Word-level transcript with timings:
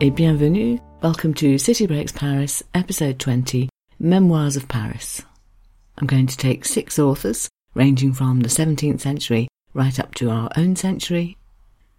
et 0.00 0.10
bienvenue. 0.10 0.78
Welcome 1.02 1.34
to 1.34 1.56
City 1.56 1.86
Breaks 1.86 2.10
Paris, 2.10 2.62
episode 2.74 3.20
20 3.20 3.68
Memoirs 4.00 4.56
of 4.56 4.66
Paris. 4.66 5.22
I'm 5.96 6.08
going 6.08 6.26
to 6.26 6.36
take 6.36 6.64
six 6.64 6.98
authors, 6.98 7.48
ranging 7.74 8.12
from 8.12 8.40
the 8.40 8.48
17th 8.48 9.00
century 9.00 9.46
right 9.72 9.98
up 10.00 10.14
to 10.16 10.30
our 10.30 10.50
own 10.56 10.74
century, 10.74 11.36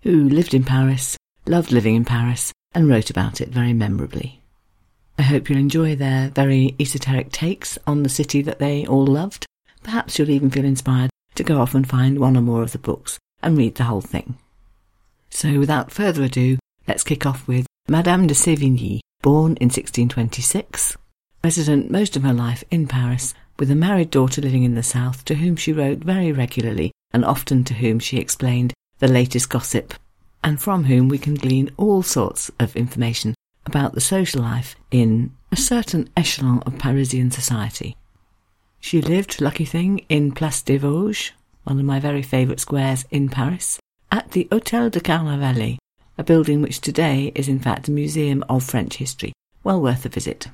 who 0.01 0.27
lived 0.27 0.53
in 0.53 0.63
Paris, 0.63 1.15
loved 1.45 1.71
living 1.71 1.95
in 1.95 2.03
Paris, 2.03 2.51
and 2.73 2.89
wrote 2.89 3.09
about 3.09 3.39
it 3.39 3.49
very 3.49 3.73
memorably. 3.73 4.41
I 5.17 5.21
hope 5.21 5.49
you'll 5.49 5.59
enjoy 5.59 5.95
their 5.95 6.29
very 6.29 6.75
esoteric 6.79 7.31
takes 7.31 7.77
on 7.87 8.03
the 8.03 8.09
city 8.09 8.41
that 8.41 8.59
they 8.59 8.85
all 8.85 9.05
loved. 9.05 9.45
Perhaps 9.83 10.19
you'll 10.19 10.31
even 10.31 10.49
feel 10.49 10.65
inspired 10.65 11.11
to 11.35 11.43
go 11.43 11.61
off 11.61 11.73
and 11.73 11.87
find 11.87 12.19
one 12.19 12.35
or 12.35 12.41
more 12.41 12.61
of 12.61 12.73
the 12.73 12.77
books 12.77 13.19
and 13.41 13.57
read 13.57 13.75
the 13.75 13.85
whole 13.85 14.01
thing. 14.01 14.37
So 15.29 15.59
without 15.59 15.91
further 15.91 16.23
ado, 16.23 16.57
let's 16.87 17.03
kick 17.03 17.25
off 17.25 17.47
with 17.47 17.65
Madame 17.87 18.27
de 18.27 18.33
Sévigné, 18.33 18.99
born 19.21 19.55
in 19.57 19.69
1626, 19.69 20.97
resident 21.43 21.89
most 21.91 22.15
of 22.15 22.23
her 22.23 22.33
life 22.33 22.63
in 22.71 22.87
Paris, 22.87 23.33
with 23.57 23.71
a 23.71 23.75
married 23.75 24.11
daughter 24.11 24.41
living 24.41 24.63
in 24.63 24.75
the 24.75 24.83
south 24.83 25.23
to 25.25 25.35
whom 25.35 25.55
she 25.55 25.71
wrote 25.71 25.99
very 25.99 26.31
regularly 26.31 26.91
and 27.13 27.23
often 27.23 27.63
to 27.63 27.75
whom 27.75 27.99
she 27.99 28.17
explained 28.17 28.73
the 28.99 29.07
latest 29.07 29.49
gossip, 29.49 29.93
and 30.43 30.61
from 30.61 30.85
whom 30.85 31.07
we 31.09 31.17
can 31.17 31.35
glean 31.35 31.71
all 31.77 32.03
sorts 32.03 32.51
of 32.59 32.75
information 32.75 33.33
about 33.65 33.93
the 33.93 34.01
social 34.01 34.41
life 34.41 34.75
in 34.91 35.31
a 35.51 35.55
certain 35.55 36.09
echelon 36.15 36.61
of 36.65 36.77
Parisian 36.77 37.31
society. 37.31 37.95
She 38.79 39.01
lived, 39.01 39.41
lucky 39.41 39.65
thing, 39.65 40.05
in 40.09 40.31
Place 40.31 40.61
des 40.61 40.77
Vosges, 40.77 41.31
one 41.63 41.79
of 41.79 41.85
my 41.85 41.99
very 41.99 42.21
favourite 42.21 42.59
squares 42.59 43.05
in 43.09 43.29
Paris, 43.29 43.79
at 44.11 44.31
the 44.31 44.47
Hôtel 44.51 44.91
de 44.91 44.99
Carnavalet, 44.99 45.77
a 46.17 46.23
building 46.23 46.61
which 46.61 46.81
today 46.81 47.31
is 47.35 47.47
in 47.47 47.59
fact 47.59 47.87
a 47.87 47.91
museum 47.91 48.43
of 48.49 48.63
French 48.63 48.95
history, 48.95 49.33
well 49.63 49.81
worth 49.81 50.05
a 50.05 50.09
visit. 50.09 50.47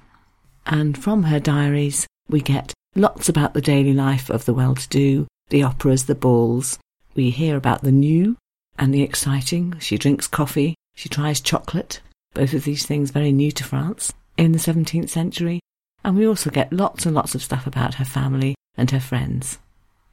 And 0.66 0.98
from 0.98 1.24
her 1.24 1.40
diaries, 1.40 2.08
we 2.28 2.42
get 2.42 2.74
lots 2.96 3.30
about 3.30 3.54
the 3.54 3.62
daily 3.62 3.94
life 3.94 4.30
of 4.30 4.46
the 4.46 4.54
well 4.54 4.76
to 4.76 4.90
do, 4.90 5.28
the 5.50 5.64
operas, 5.64 6.06
the 6.06 6.16
balls. 6.16 6.80
We 7.16 7.30
hear 7.30 7.58
about 7.58 7.82
the 7.82 7.92
new 7.92 8.38
and 8.78 8.94
the 8.94 9.04
exciting. 9.04 9.76
She 9.80 9.98
drinks 9.98 10.28
coffee, 10.28 10.76
she 10.96 11.10
tries 11.10 11.42
chocolate, 11.42 12.02
both 12.34 12.54
of 12.54 12.64
these 12.64 12.86
things 12.86 13.12
very 13.12 13.32
new 13.32 13.52
to 13.52 13.64
France 13.64 14.14
in 14.38 14.54
the 14.54 14.60
17th 14.60 15.10
century. 15.10 15.60
And 16.04 16.18
we 16.18 16.28
also 16.28 16.50
get 16.50 16.74
lots 16.74 17.06
and 17.06 17.14
lots 17.14 17.36
of 17.36 17.44
stuff 17.44 17.68
about 17.68 17.96
her 17.96 18.06
family 18.06 18.56
and 18.76 18.90
her 18.92 19.00
friends, 19.00 19.60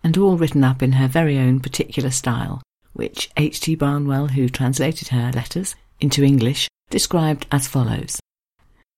and 0.04 0.18
all 0.18 0.36
written 0.36 0.64
up 0.64 0.82
in 0.82 0.92
her 0.92 1.08
very 1.08 1.38
own 1.38 1.60
particular 1.60 2.10
style, 2.10 2.60
which 2.98 3.30
H.T. 3.36 3.76
Barnwell, 3.76 4.28
who 4.28 4.48
translated 4.48 5.08
her 5.08 5.30
letters 5.32 5.76
into 6.00 6.24
English, 6.24 6.68
described 6.90 7.46
as 7.52 7.68
follows. 7.68 8.18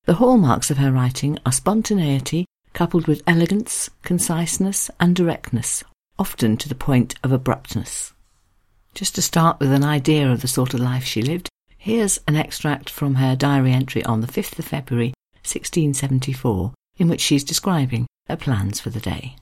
The 0.07 0.15
hallmarks 0.15 0.71
of 0.71 0.79
her 0.79 0.91
writing 0.91 1.39
are 1.45 1.53
spontaneity 1.53 2.47
coupled 2.73 3.07
with 3.07 3.23
elegance, 3.27 3.91
conciseness, 4.03 4.91
and 4.99 5.15
directness, 5.15 5.85
often 6.19 6.57
to 6.57 6.69
the 6.69 6.75
point 6.75 7.15
of 7.23 7.31
abruptness. 7.31 8.15
Just 8.95 9.15
to 9.17 9.23
start 9.23 9.61
with 9.61 9.71
an 9.71 9.85
idea 9.85 10.31
of 10.31 10.41
the 10.41 10.49
sort 10.49 10.73
of 10.73 10.81
life 10.81 11.05
she 11.05 11.21
lived, 11.21 11.51
here's 11.77 12.19
an 12.27 12.37
extract 12.37 12.89
from 12.89 13.17
her 13.17 13.37
diary 13.37 13.73
entry 13.73 14.03
on 14.05 14.23
the 14.23 14.27
5th 14.27 14.59
of 14.59 14.65
February 14.65 15.13
1674, 15.43 16.73
in 16.97 17.09
which 17.09 17.21
she's 17.21 17.45
describing 17.45 18.07
her 18.29 18.37
plans 18.37 18.81
for 18.81 18.89
the 18.89 19.01
day. 19.01 19.37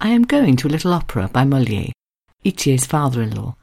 I 0.00 0.10
am 0.10 0.22
going 0.22 0.56
to 0.58 0.68
a 0.68 0.70
little 0.70 0.92
opera 0.92 1.28
by 1.32 1.44
Molière, 1.44 1.92
Ithier's 2.44 2.86
father-in-law. 2.86 3.56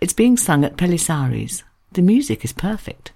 It's 0.00 0.12
being 0.12 0.36
sung 0.36 0.64
at 0.64 0.76
Pelissari's. 0.76 1.64
The 1.92 2.02
music 2.02 2.44
is 2.44 2.52
perfect. 2.52 3.12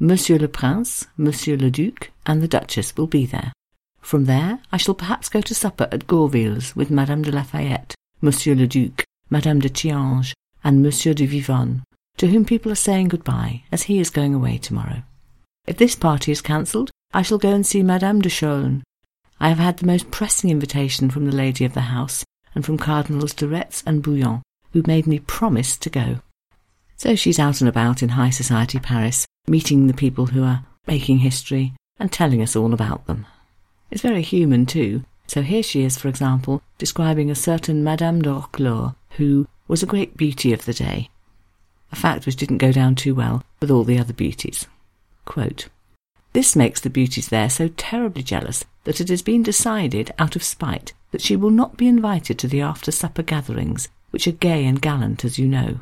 Monsieur 0.00 0.38
le 0.38 0.48
Prince, 0.48 1.06
Monsieur 1.18 1.58
le 1.58 1.70
Duc, 1.70 2.10
and 2.24 2.40
the 2.40 2.48
Duchess 2.48 2.96
will 2.96 3.06
be 3.06 3.26
there. 3.26 3.52
From 4.00 4.24
there, 4.24 4.60
I 4.72 4.78
shall 4.78 4.94
perhaps 4.94 5.28
go 5.28 5.42
to 5.42 5.54
supper 5.54 5.88
at 5.92 6.06
Gourville's 6.06 6.74
with 6.74 6.90
Madame 6.90 7.22
de 7.22 7.30
Lafayette, 7.30 7.94
Monsieur 8.22 8.54
le 8.54 8.66
Duc, 8.66 9.04
Madame 9.28 9.60
de 9.60 9.68
Thianges, 9.68 10.32
and 10.64 10.82
Monsieur 10.82 11.12
de 11.12 11.26
Vivonne, 11.26 11.82
to 12.16 12.28
whom 12.28 12.46
people 12.46 12.72
are 12.72 12.76
saying 12.76 13.08
goodbye, 13.08 13.64
as 13.70 13.82
he 13.82 13.98
is 13.98 14.08
going 14.08 14.34
away 14.34 14.56
tomorrow. 14.56 15.02
If 15.66 15.76
this 15.76 15.94
party 15.94 16.32
is 16.32 16.40
cancelled, 16.40 16.90
I 17.12 17.20
shall 17.20 17.38
go 17.38 17.52
and 17.52 17.66
see 17.66 17.82
Madame 17.82 18.22
de 18.22 18.30
Chaulnes. 18.30 18.82
I 19.38 19.50
have 19.50 19.58
had 19.58 19.76
the 19.76 19.86
most 19.86 20.10
pressing 20.10 20.48
invitation 20.48 21.10
from 21.10 21.26
the 21.26 21.36
lady 21.36 21.66
of 21.66 21.74
the 21.74 21.92
house, 21.92 22.24
and 22.54 22.64
from 22.64 22.78
Cardinals 22.78 23.34
de 23.34 23.46
Retz 23.46 23.82
and 23.86 24.02
Bouillon, 24.02 24.40
who 24.72 24.82
made 24.86 25.06
me 25.06 25.18
promise 25.18 25.76
to 25.76 25.90
go. 25.90 26.20
So 26.96 27.14
she's 27.16 27.38
out 27.38 27.60
and 27.60 27.68
about 27.68 28.02
in 28.02 28.10
high 28.10 28.30
society 28.30 28.78
Paris, 28.78 29.26
meeting 29.46 29.86
the 29.86 29.94
people 29.94 30.26
who 30.26 30.44
are 30.44 30.64
making 30.86 31.18
history 31.18 31.72
and 31.98 32.12
telling 32.12 32.42
us 32.42 32.56
all 32.56 32.72
about 32.72 33.06
them. 33.06 33.26
It's 33.90 34.02
very 34.02 34.22
human, 34.22 34.66
too. 34.66 35.04
So 35.26 35.42
here 35.42 35.62
she 35.62 35.82
is, 35.82 35.98
for 35.98 36.08
example, 36.08 36.62
describing 36.78 37.30
a 37.30 37.34
certain 37.34 37.84
Madame 37.84 38.22
d'Harcourt, 38.22 38.94
who 39.16 39.46
was 39.68 39.82
a 39.82 39.86
great 39.86 40.16
beauty 40.16 40.52
of 40.52 40.64
the 40.64 40.74
day. 40.74 41.08
A 41.90 41.96
fact 41.96 42.26
which 42.26 42.36
didn't 42.36 42.58
go 42.58 42.72
down 42.72 42.94
too 42.94 43.14
well 43.14 43.44
with 43.60 43.70
all 43.70 43.84
the 43.84 43.98
other 43.98 44.12
beauties. 44.12 44.66
Quote, 45.24 45.68
this 46.32 46.56
makes 46.56 46.80
the 46.80 46.90
beauties 46.90 47.28
there 47.28 47.50
so 47.50 47.68
terribly 47.68 48.22
jealous 48.22 48.64
that 48.84 49.00
it 49.00 49.10
has 49.10 49.20
been 49.20 49.42
decided, 49.42 50.12
out 50.18 50.34
of 50.34 50.42
spite, 50.42 50.94
that 51.10 51.20
she 51.20 51.36
will 51.36 51.50
not 51.50 51.76
be 51.76 51.86
invited 51.86 52.38
to 52.38 52.48
the 52.48 52.62
after-supper 52.62 53.22
gatherings, 53.22 53.88
which 54.12 54.26
are 54.28 54.32
gay 54.32 54.64
and 54.64 54.80
gallant, 54.80 55.24
as 55.24 55.38
you 55.38 55.46
know. 55.46 55.80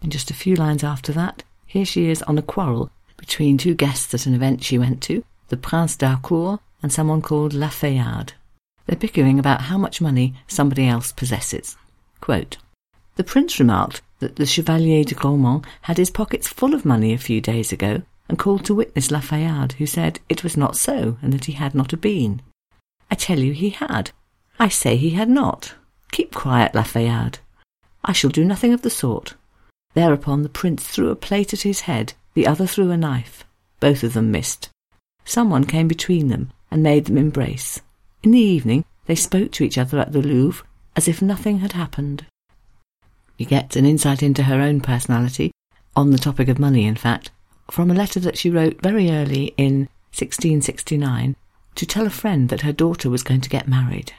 And 0.00 0.12
just 0.12 0.30
a 0.30 0.34
few 0.34 0.54
lines 0.54 0.84
after 0.84 1.12
that, 1.12 1.42
here 1.66 1.84
she 1.84 2.08
is 2.08 2.22
on 2.22 2.38
a 2.38 2.42
quarrel 2.42 2.90
between 3.16 3.58
two 3.58 3.74
guests 3.74 4.14
at 4.14 4.26
an 4.26 4.34
event 4.34 4.62
she 4.62 4.78
went 4.78 5.02
to, 5.02 5.24
the 5.48 5.56
Prince 5.56 5.96
d'Harcourt 5.96 6.60
and 6.82 6.92
someone 6.92 7.20
called 7.20 7.52
La 7.52 7.68
Fayard. 7.68 8.32
They're 8.86 8.96
bickering 8.96 9.38
about 9.38 9.62
how 9.62 9.76
much 9.76 10.00
money 10.00 10.34
somebody 10.46 10.86
else 10.86 11.12
possesses. 11.12 11.76
Quote, 12.20 12.56
the 13.16 13.24
prince 13.24 13.58
remarked 13.58 14.00
that 14.20 14.36
the 14.36 14.46
Chevalier 14.46 15.04
de 15.04 15.14
Grammont 15.14 15.64
had 15.82 15.98
his 15.98 16.10
pockets 16.10 16.46
full 16.46 16.72
of 16.72 16.84
money 16.84 17.12
a 17.12 17.18
few 17.18 17.40
days 17.40 17.72
ago, 17.72 18.02
and 18.28 18.38
called 18.38 18.64
to 18.66 18.74
witness 18.74 19.10
La 19.10 19.20
Fayard, 19.20 19.72
who 19.72 19.86
said 19.86 20.20
it 20.28 20.44
was 20.44 20.56
not 20.56 20.76
so, 20.76 21.18
and 21.20 21.32
that 21.32 21.46
he 21.46 21.52
had 21.52 21.74
not 21.74 21.92
a 21.92 21.96
bean. 21.96 22.42
I 23.10 23.16
tell 23.16 23.40
you 23.40 23.52
he 23.52 23.70
had. 23.70 24.12
I 24.60 24.68
say 24.68 24.96
he 24.96 25.10
had 25.10 25.28
not. 25.28 25.74
Keep 26.18 26.34
quiet, 26.34 26.74
Lafayette. 26.74 27.38
I 28.04 28.10
shall 28.10 28.30
do 28.30 28.44
nothing 28.44 28.72
of 28.72 28.82
the 28.82 28.90
sort. 28.90 29.34
Thereupon 29.94 30.42
the 30.42 30.48
prince 30.48 30.84
threw 30.84 31.10
a 31.10 31.14
plate 31.14 31.52
at 31.52 31.60
his 31.60 31.82
head, 31.82 32.14
the 32.34 32.44
other 32.44 32.66
threw 32.66 32.90
a 32.90 32.96
knife. 32.96 33.44
Both 33.78 34.02
of 34.02 34.14
them 34.14 34.32
missed. 34.32 34.68
Someone 35.24 35.62
came 35.62 35.86
between 35.86 36.26
them 36.26 36.50
and 36.72 36.82
made 36.82 37.04
them 37.04 37.18
embrace. 37.18 37.80
In 38.24 38.32
the 38.32 38.40
evening 38.40 38.84
they 39.06 39.14
spoke 39.14 39.52
to 39.52 39.62
each 39.62 39.78
other 39.78 40.00
at 40.00 40.10
the 40.10 40.20
Louvre 40.20 40.66
as 40.96 41.06
if 41.06 41.22
nothing 41.22 41.60
had 41.60 41.74
happened. 41.74 42.26
You 43.36 43.46
get 43.46 43.76
an 43.76 43.86
insight 43.86 44.20
into 44.20 44.42
her 44.42 44.60
own 44.60 44.80
personality, 44.80 45.52
on 45.94 46.10
the 46.10 46.18
topic 46.18 46.48
of 46.48 46.58
money 46.58 46.84
in 46.84 46.96
fact, 46.96 47.30
from 47.70 47.92
a 47.92 47.94
letter 47.94 48.18
that 48.18 48.36
she 48.36 48.50
wrote 48.50 48.82
very 48.82 49.08
early 49.08 49.54
in 49.56 49.82
1669 50.18 51.36
to 51.76 51.86
tell 51.86 52.08
a 52.08 52.10
friend 52.10 52.48
that 52.48 52.62
her 52.62 52.72
daughter 52.72 53.08
was 53.08 53.22
going 53.22 53.42
to 53.42 53.48
get 53.48 53.68
married. 53.68 54.14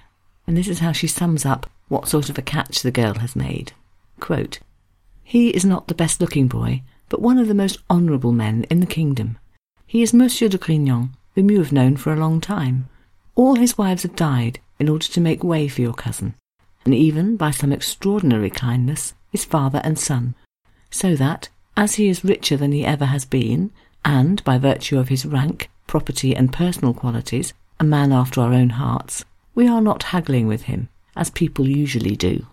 And 0.48 0.56
this 0.56 0.70
is 0.70 0.80
how 0.80 0.94
she 0.94 1.08
sums 1.08 1.46
up 1.46 1.70
what 1.90 2.08
sort 2.08 2.30
of 2.30 2.38
a 2.38 2.42
catch 2.42 2.82
the 2.82 2.92
girl 2.92 3.16
has 3.16 3.36
made. 3.36 3.74
Quote, 4.20 4.60
he 5.24 5.50
is 5.50 5.64
not 5.64 5.88
the 5.88 5.94
best 5.94 6.20
looking 6.20 6.48
boy, 6.48 6.82
but 7.08 7.22
one 7.22 7.38
of 7.38 7.48
the 7.48 7.54
most 7.54 7.78
honourable 7.90 8.32
men 8.32 8.66
in 8.70 8.80
the 8.80 8.88
kingdom. 8.88 9.38
He 9.86 10.02
is 10.02 10.14
Monsieur 10.14 10.48
de 10.48 10.58
Grignan, 10.58 11.12
whom 11.36 11.52
you 11.52 11.60
have 11.60 11.72
known 11.72 11.98
for 11.98 12.12
a 12.12 12.20
long 12.20 12.42
time. 12.42 12.90
All 13.36 13.56
his 13.56 13.78
wives 13.78 14.04
have 14.04 14.16
died 14.16 14.60
in 14.80 14.90
order 14.90 15.06
to 15.06 15.22
make 15.22 15.44
way 15.44 15.68
for 15.68 15.82
your 15.82 15.94
cousin, 15.94 16.34
and 16.84 16.96
even, 16.96 17.38
by 17.38 17.52
some 17.52 17.72
extraordinary 17.72 18.50
kindness, 18.50 19.14
his 19.32 19.46
father 19.46 19.82
and 19.84 20.00
son, 20.00 20.34
so 20.90 21.16
that, 21.16 21.50
as 21.78 21.96
he 21.96 22.10
is 22.10 22.26
richer 22.26 22.58
than 22.58 22.72
he 22.72 22.84
ever 22.84 23.06
has 23.06 23.26
been, 23.26 23.72
and, 24.04 24.44
by 24.44 24.58
virtue 24.58 24.98
of 24.98 25.10
his 25.10 25.26
rank, 25.26 25.70
property, 25.86 26.36
and 26.36 26.52
personal 26.52 26.94
qualities, 26.94 27.54
a 27.80 27.84
man 27.84 28.12
after 28.12 28.42
our 28.42 28.54
own 28.54 28.72
hearts, 28.72 29.24
we 29.54 29.68
are 29.68 29.82
not 29.82 30.04
haggling 30.04 30.48
with 30.48 30.64
him, 30.64 30.90
as 31.20 31.30
people 31.30 31.68
usually 31.68 32.16
do. 32.16 32.48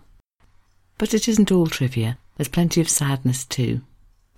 But 0.97 1.13
it 1.13 1.29
isn't 1.29 1.51
all 1.51 1.67
trivia. 1.67 2.17
There's 2.35 2.49
plenty 2.49 2.81
of 2.81 2.89
sadness 2.89 3.45
too. 3.45 3.81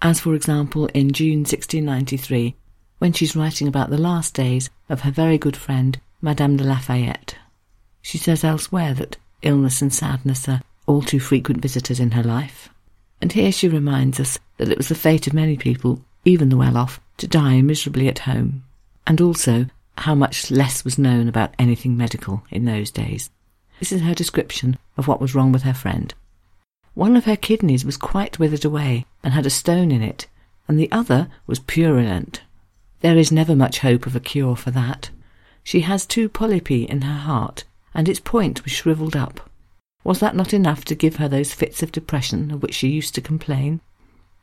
As, 0.04 0.20
for 0.20 0.36
example, 0.36 0.86
in 0.88 1.12
June 1.12 1.40
1693, 1.40 2.56
when 3.00 3.12
she's 3.12 3.36
writing 3.36 3.68
about 3.68 3.90
the 3.90 3.98
last 3.98 4.36
days 4.36 4.70
of 4.88 5.02
her 5.02 5.12
very 5.12 5.40
good 5.40 5.58
friend, 5.58 6.00
Madame 6.22 6.58
de 6.58 6.64
Lafayette. 6.64 7.38
She 8.04 8.20
says 8.20 8.44
elsewhere 8.44 8.94
that 8.94 9.18
illness 9.42 9.82
and 9.82 9.92
sadness 9.92 10.48
are 10.48 10.62
all 10.86 11.02
too 11.02 11.20
frequent 11.20 11.62
visitors 11.62 12.00
in 12.00 12.12
her 12.12 12.24
life. 12.24 12.70
And 13.22 13.32
here 13.32 13.52
she 13.52 13.68
reminds 13.68 14.20
us 14.20 14.38
that 14.58 14.70
it 14.70 14.78
was 14.78 14.90
the 14.90 14.96
fate 14.96 15.26
of 15.26 15.34
many 15.34 15.58
people, 15.58 16.06
even 16.24 16.50
the 16.50 16.58
well 16.58 16.78
off, 16.78 17.02
to 17.18 17.28
die 17.28 17.62
miserably 17.62 18.08
at 18.08 18.20
home, 18.20 18.64
and 19.08 19.20
also 19.20 19.66
how 19.98 20.14
much 20.14 20.52
less 20.52 20.86
was 20.86 21.00
known 21.00 21.28
about 21.28 21.56
anything 21.58 21.98
medical 21.98 22.44
in 22.52 22.66
those 22.66 22.92
days. 22.92 23.32
This 23.80 23.92
is 23.94 24.02
her 24.02 24.14
description 24.14 24.78
of 24.98 25.08
what 25.08 25.22
was 25.22 25.34
wrong 25.34 25.52
with 25.52 25.64
her 25.64 25.74
friend. 25.74 26.14
One 26.94 27.16
of 27.16 27.26
her 27.26 27.38
kidneys 27.38 27.86
was 27.86 27.96
quite 27.96 28.38
withered 28.38 28.66
away 28.66 29.06
and 29.24 29.34
had 29.34 29.46
a 29.46 29.50
stone 29.50 29.90
in 29.90 30.02
it, 30.02 30.28
and 30.68 30.78
the 30.78 30.92
other 30.92 31.30
was 31.48 31.60
purulent, 31.60 32.42
There 33.00 33.18
is 33.18 33.32
never 33.32 33.56
much 33.56 33.80
hope 33.80 34.06
of 34.06 34.16
a 34.16 34.20
cure 34.20 34.58
for 34.58 34.72
that. 34.72 35.10
She 35.64 35.82
has 35.82 36.06
two 36.06 36.28
polypi 36.28 36.86
in 36.86 37.04
her 37.04 37.20
heart, 37.20 37.64
and 37.94 38.10
its 38.10 38.20
point 38.20 38.66
was 38.66 38.74
shriveled 38.74 39.16
up. 39.16 39.50
Was 40.04 40.20
that 40.20 40.36
not 40.36 40.54
enough 40.54 40.84
to 40.86 40.96
give 40.96 41.16
her 41.16 41.30
those 41.30 41.54
fits 41.54 41.82
of 41.82 41.94
depression 41.94 42.52
of 42.52 42.62
which 42.62 42.76
she 42.76 42.90
used 42.90 43.16
to 43.16 43.22
complain? 43.22 43.80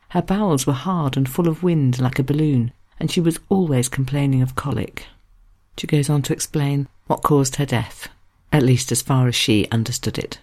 Her 0.09 0.21
bowels 0.23 0.65
were 0.65 0.73
hard 0.73 1.15
and 1.15 1.29
full 1.29 1.47
of 1.47 1.61
wind 1.61 1.99
like 1.99 2.17
a 2.17 2.23
balloon, 2.23 2.71
and 2.99 3.11
she 3.11 3.21
was 3.21 3.39
always 3.49 3.87
complaining 3.87 4.41
of 4.41 4.55
colic. 4.55 5.05
She 5.77 5.85
goes 5.85 6.09
on 6.09 6.23
to 6.23 6.33
explain 6.33 6.87
what 7.05 7.21
caused 7.21 7.57
her 7.57 7.65
death, 7.65 8.09
at 8.51 8.63
least 8.63 8.91
as 8.91 9.01
far 9.01 9.27
as 9.27 9.35
she 9.35 9.67
understood 9.71 10.17
it. 10.17 10.39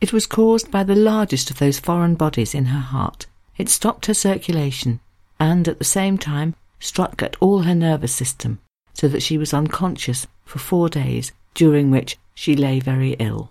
It 0.00 0.12
was 0.12 0.26
caused 0.26 0.70
by 0.70 0.84
the 0.84 0.94
largest 0.94 1.50
of 1.50 1.58
those 1.58 1.78
foreign 1.78 2.14
bodies 2.14 2.54
in 2.54 2.66
her 2.66 2.80
heart. 2.80 3.26
It 3.56 3.68
stopped 3.68 4.06
her 4.06 4.14
circulation, 4.14 5.00
and 5.40 5.66
at 5.68 5.78
the 5.78 5.84
same 5.84 6.18
time 6.18 6.54
struck 6.80 7.22
at 7.22 7.36
all 7.40 7.60
her 7.60 7.74
nervous 7.74 8.12
system, 8.12 8.60
so 8.92 9.08
that 9.08 9.22
she 9.22 9.38
was 9.38 9.54
unconscious 9.54 10.26
for 10.44 10.58
four 10.58 10.88
days, 10.88 11.32
during 11.54 11.90
which 11.90 12.18
she 12.34 12.54
lay 12.54 12.80
very 12.80 13.12
ill. 13.18 13.50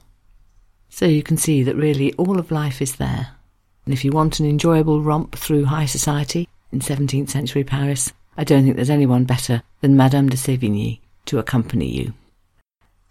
So 0.90 1.06
you 1.06 1.24
can 1.24 1.38
see 1.38 1.64
that 1.64 1.76
really 1.76 2.14
all 2.14 2.38
of 2.38 2.52
life 2.52 2.82
is 2.82 2.98
there. 2.98 3.30
And 3.86 3.94
if 3.94 4.06
you 4.06 4.12
want 4.12 4.40
an 4.40 4.46
enjoyable 4.46 5.02
romp 5.02 5.36
through 5.36 5.66
high 5.66 5.88
society 5.88 6.48
in 6.72 6.80
17th 6.80 7.30
century 7.30 7.64
Paris, 7.64 8.14
I 8.38 8.44
don't 8.44 8.64
think 8.64 8.76
there's 8.76 8.90
anyone 8.90 9.26
better 9.26 9.64
than 9.82 9.98
Madame 9.98 10.30
de 10.30 10.38
Sévigné 10.38 11.00
to 11.26 11.40
accompany 11.40 11.88
you. 11.88 12.14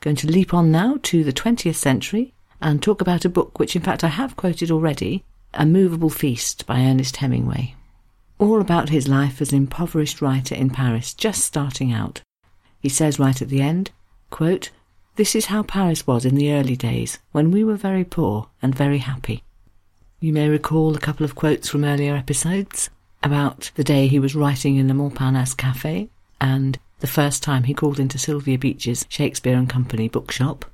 Going 0.03 0.17
to 0.17 0.27
leap 0.27 0.53
on 0.53 0.73
now 0.73 0.99
to 1.05 1.23
the 1.23 1.33
20th 1.33 1.77
century 1.77 2.35
and 2.61 2.83
talk 2.83 3.01
about 3.01 3.25
a 3.25 3.29
book 3.29 3.61
which, 3.61 3.77
in 3.77 3.83
fact, 3.83 4.03
I 4.03 4.09
have 4.09 4.35
quoted 4.35 4.69
already 4.69 5.23
A 5.55 5.65
Movable 5.65 6.11
Feast 6.11 6.67
by 6.67 6.81
Ernest 6.81 7.19
Hemingway. 7.19 7.77
All 8.41 8.61
about 8.61 8.89
his 8.89 9.07
life 9.07 9.41
as 9.41 9.53
an 9.53 9.59
impoverished 9.59 10.21
writer 10.21 10.57
in 10.57 10.71
Paris, 10.71 11.15
just 11.15 11.45
starting 11.45 11.93
out. 11.93 12.21
He 12.81 12.89
says 12.89 13.21
right 13.21 13.41
at 13.41 13.49
the 13.49 13.63
end, 13.63 13.93
quote, 14.29 14.71
This 15.15 15.37
is 15.37 15.47
how 15.47 15.63
Paris 15.63 16.05
was 16.05 16.25
in 16.25 16.35
the 16.35 16.53
early 16.53 16.75
days, 16.75 17.21
when 17.31 17.53
we 17.53 17.63
were 17.63 17.77
very 17.77 18.03
poor 18.03 18.49
and 18.61 18.75
very 18.75 18.99
happy. 18.99 19.45
You 20.19 20.33
may 20.33 20.49
recall 20.49 20.97
a 20.97 21.01
couple 21.01 21.25
of 21.25 21.37
quotes 21.37 21.69
from 21.69 21.85
earlier 21.85 22.17
episodes 22.17 22.91
about 23.23 23.71
the 23.77 23.85
day 23.85 24.09
he 24.09 24.19
was 24.19 24.35
writing 24.35 24.75
in 24.75 24.89
the 24.89 24.95
Montparnasse 24.95 25.57
Cafe 25.57 26.11
and 26.41 26.81
the 27.03 27.09
first 27.09 27.43
time 27.43 27.65
he 27.65 27.75
called 27.75 27.99
into 27.99 28.17
Sylvia 28.17 28.57
Beach's 28.57 29.05
Shakespeare 29.09 29.57
and 29.57 29.69
Company 29.69 30.09
bookshop. 30.09 30.65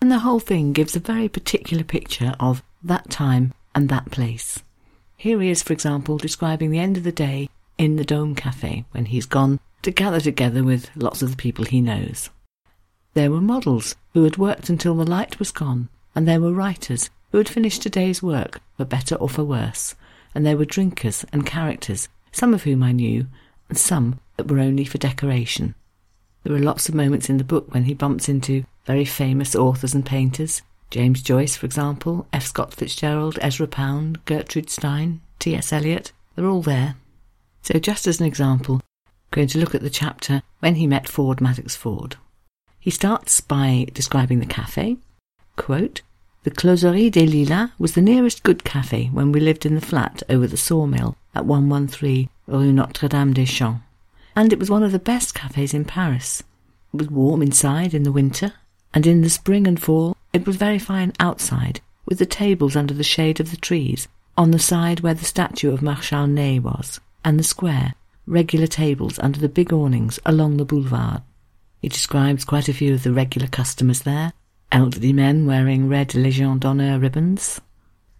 And 0.00 0.10
the 0.10 0.20
whole 0.20 0.40
thing 0.40 0.72
gives 0.72 0.96
a 0.96 1.00
very 1.00 1.28
particular 1.28 1.84
picture 1.84 2.34
of 2.40 2.62
that 2.82 3.10
time 3.10 3.52
and 3.74 3.90
that 3.90 4.10
place. 4.10 4.60
Here 5.18 5.38
he 5.38 5.50
is, 5.50 5.62
for 5.62 5.74
example, 5.74 6.16
describing 6.16 6.70
the 6.70 6.78
end 6.78 6.96
of 6.96 7.04
the 7.04 7.12
day 7.12 7.50
in 7.76 7.96
the 7.96 8.06
Dome 8.06 8.34
Cafe 8.34 8.86
when 8.92 9.04
he's 9.04 9.26
gone 9.26 9.60
to 9.82 9.90
gather 9.90 10.18
together 10.18 10.64
with 10.64 10.88
lots 10.96 11.20
of 11.20 11.30
the 11.30 11.36
people 11.36 11.66
he 11.66 11.82
knows. 11.82 12.30
There 13.12 13.30
were 13.30 13.42
models 13.42 13.96
who 14.14 14.24
had 14.24 14.38
worked 14.38 14.70
until 14.70 14.94
the 14.94 15.04
light 15.04 15.38
was 15.38 15.52
gone, 15.52 15.90
and 16.14 16.26
there 16.26 16.40
were 16.40 16.54
writers 16.54 17.10
who 17.32 17.38
had 17.38 17.50
finished 17.50 17.84
a 17.84 17.90
day's 17.90 18.22
work, 18.22 18.62
for 18.78 18.86
better 18.86 19.14
or 19.16 19.28
for 19.28 19.44
worse, 19.44 19.94
and 20.34 20.46
there 20.46 20.56
were 20.56 20.64
drinkers 20.64 21.26
and 21.34 21.44
characters, 21.44 22.08
some 22.32 22.54
of 22.54 22.62
whom 22.62 22.82
I 22.82 22.92
knew, 22.92 23.26
and 23.68 23.76
some 23.76 24.20
that 24.40 24.50
were 24.50 24.60
only 24.60 24.86
for 24.86 24.96
decoration. 24.96 25.74
There 26.44 26.54
are 26.54 26.58
lots 26.58 26.88
of 26.88 26.94
moments 26.94 27.28
in 27.28 27.36
the 27.36 27.44
book 27.44 27.74
when 27.74 27.84
he 27.84 27.92
bumps 27.92 28.26
into 28.26 28.64
very 28.86 29.04
famous 29.04 29.54
authors 29.54 29.92
and 29.92 30.06
painters. 30.06 30.62
James 30.90 31.20
Joyce, 31.20 31.56
for 31.56 31.66
example, 31.66 32.26
F. 32.32 32.46
Scott 32.46 32.72
Fitzgerald, 32.72 33.38
Ezra 33.42 33.66
Pound, 33.66 34.24
Gertrude 34.24 34.70
Stein, 34.70 35.20
T.S. 35.38 35.74
Eliot. 35.74 36.12
They're 36.34 36.46
all 36.46 36.62
there. 36.62 36.94
So, 37.60 37.78
just 37.78 38.06
as 38.06 38.18
an 38.18 38.26
example, 38.26 38.76
I'm 38.76 39.12
going 39.30 39.48
to 39.48 39.58
look 39.58 39.74
at 39.74 39.82
the 39.82 39.90
chapter 39.90 40.40
when 40.60 40.76
he 40.76 40.86
met 40.86 41.06
Ford 41.06 41.38
Madox 41.38 41.76
Ford. 41.76 42.16
He 42.78 42.90
starts 42.90 43.42
by 43.42 43.88
describing 43.92 44.40
the 44.40 44.46
cafe. 44.46 44.96
Quote, 45.56 46.00
the 46.44 46.50
Closerie 46.50 47.10
des 47.10 47.26
Lilas 47.26 47.72
was 47.78 47.92
the 47.92 48.00
nearest 48.00 48.42
good 48.42 48.64
cafe 48.64 49.10
when 49.12 49.30
we 49.30 49.40
lived 49.40 49.66
in 49.66 49.74
the 49.74 49.82
flat 49.82 50.22
over 50.30 50.46
the 50.46 50.56
sawmill 50.56 51.18
at 51.34 51.44
113 51.44 52.30
Rue 52.46 52.72
Notre 52.72 53.08
Dame 53.08 53.34
des 53.34 53.44
Champs 53.44 53.82
and 54.34 54.52
it 54.52 54.58
was 54.58 54.70
one 54.70 54.82
of 54.82 54.92
the 54.92 54.98
best 54.98 55.34
cafes 55.34 55.74
in 55.74 55.84
Paris. 55.84 56.42
It 56.92 56.98
was 56.98 57.10
warm 57.10 57.42
inside 57.42 57.94
in 57.94 58.02
the 58.02 58.12
winter, 58.12 58.54
and 58.92 59.06
in 59.06 59.22
the 59.22 59.30
spring 59.30 59.66
and 59.66 59.80
fall 59.80 60.16
it 60.32 60.46
was 60.46 60.56
very 60.56 60.78
fine 60.78 61.12
outside, 61.20 61.80
with 62.06 62.18
the 62.18 62.26
tables 62.26 62.76
under 62.76 62.94
the 62.94 63.04
shade 63.04 63.40
of 63.40 63.50
the 63.50 63.56
trees, 63.56 64.08
on 64.36 64.50
the 64.50 64.58
side 64.58 65.00
where 65.00 65.14
the 65.14 65.24
statue 65.24 65.72
of 65.72 65.82
Marshal 65.82 66.26
Ney 66.26 66.58
was, 66.58 67.00
and 67.24 67.38
the 67.38 67.44
square, 67.44 67.94
regular 68.26 68.66
tables 68.66 69.18
under 69.18 69.40
the 69.40 69.48
big 69.48 69.72
awnings 69.72 70.18
along 70.24 70.56
the 70.56 70.64
boulevard. 70.64 71.22
He 71.80 71.88
describes 71.88 72.44
quite 72.44 72.68
a 72.68 72.74
few 72.74 72.94
of 72.94 73.02
the 73.02 73.12
regular 73.12 73.48
customers 73.48 74.02
there, 74.02 74.32
elderly 74.70 75.12
men 75.12 75.46
wearing 75.46 75.88
red 75.88 76.10
Légion 76.10 76.60
d'honneur 76.60 76.98
ribbons, 76.98 77.60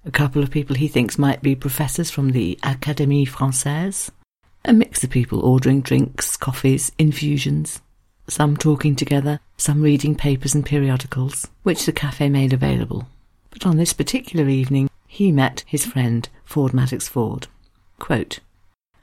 a 0.05 0.11
couple 0.11 0.43
of 0.43 0.51
people 0.51 0.77
he 0.77 0.89
thinks 0.89 1.19
might 1.19 1.43
be 1.43 1.55
professors 1.55 2.11
from 2.11 2.31
the 2.31 2.59
Académie 2.62 3.29
Française, 3.29 4.11
a 4.65 4.73
mix 4.73 5.03
of 5.03 5.11
people 5.11 5.41
ordering 5.41 5.81
drinks, 5.81 6.37
coffees, 6.37 6.93
infusions, 6.99 7.81
some 8.29 8.57
talking 8.57 8.95
together, 8.95 9.41
some 9.57 9.83
reading 9.83 10.15
papers 10.15 10.55
and 10.55 10.65
periodicals, 10.65 11.49
which 11.62 11.87
the 11.87 11.93
cafe 11.93 12.29
made 12.29 12.53
available. 12.53 13.09
But 13.51 13.67
on 13.67 13.77
this 13.77 13.93
particular 13.93 14.49
evening, 14.49 14.89
he 15.07 15.33
met 15.33 15.65
his 15.67 15.85
friend 15.85 16.29
Ford 16.45 16.73
Madox 16.73 17.09
Ford. 17.09 17.49
Quote, 17.99 18.39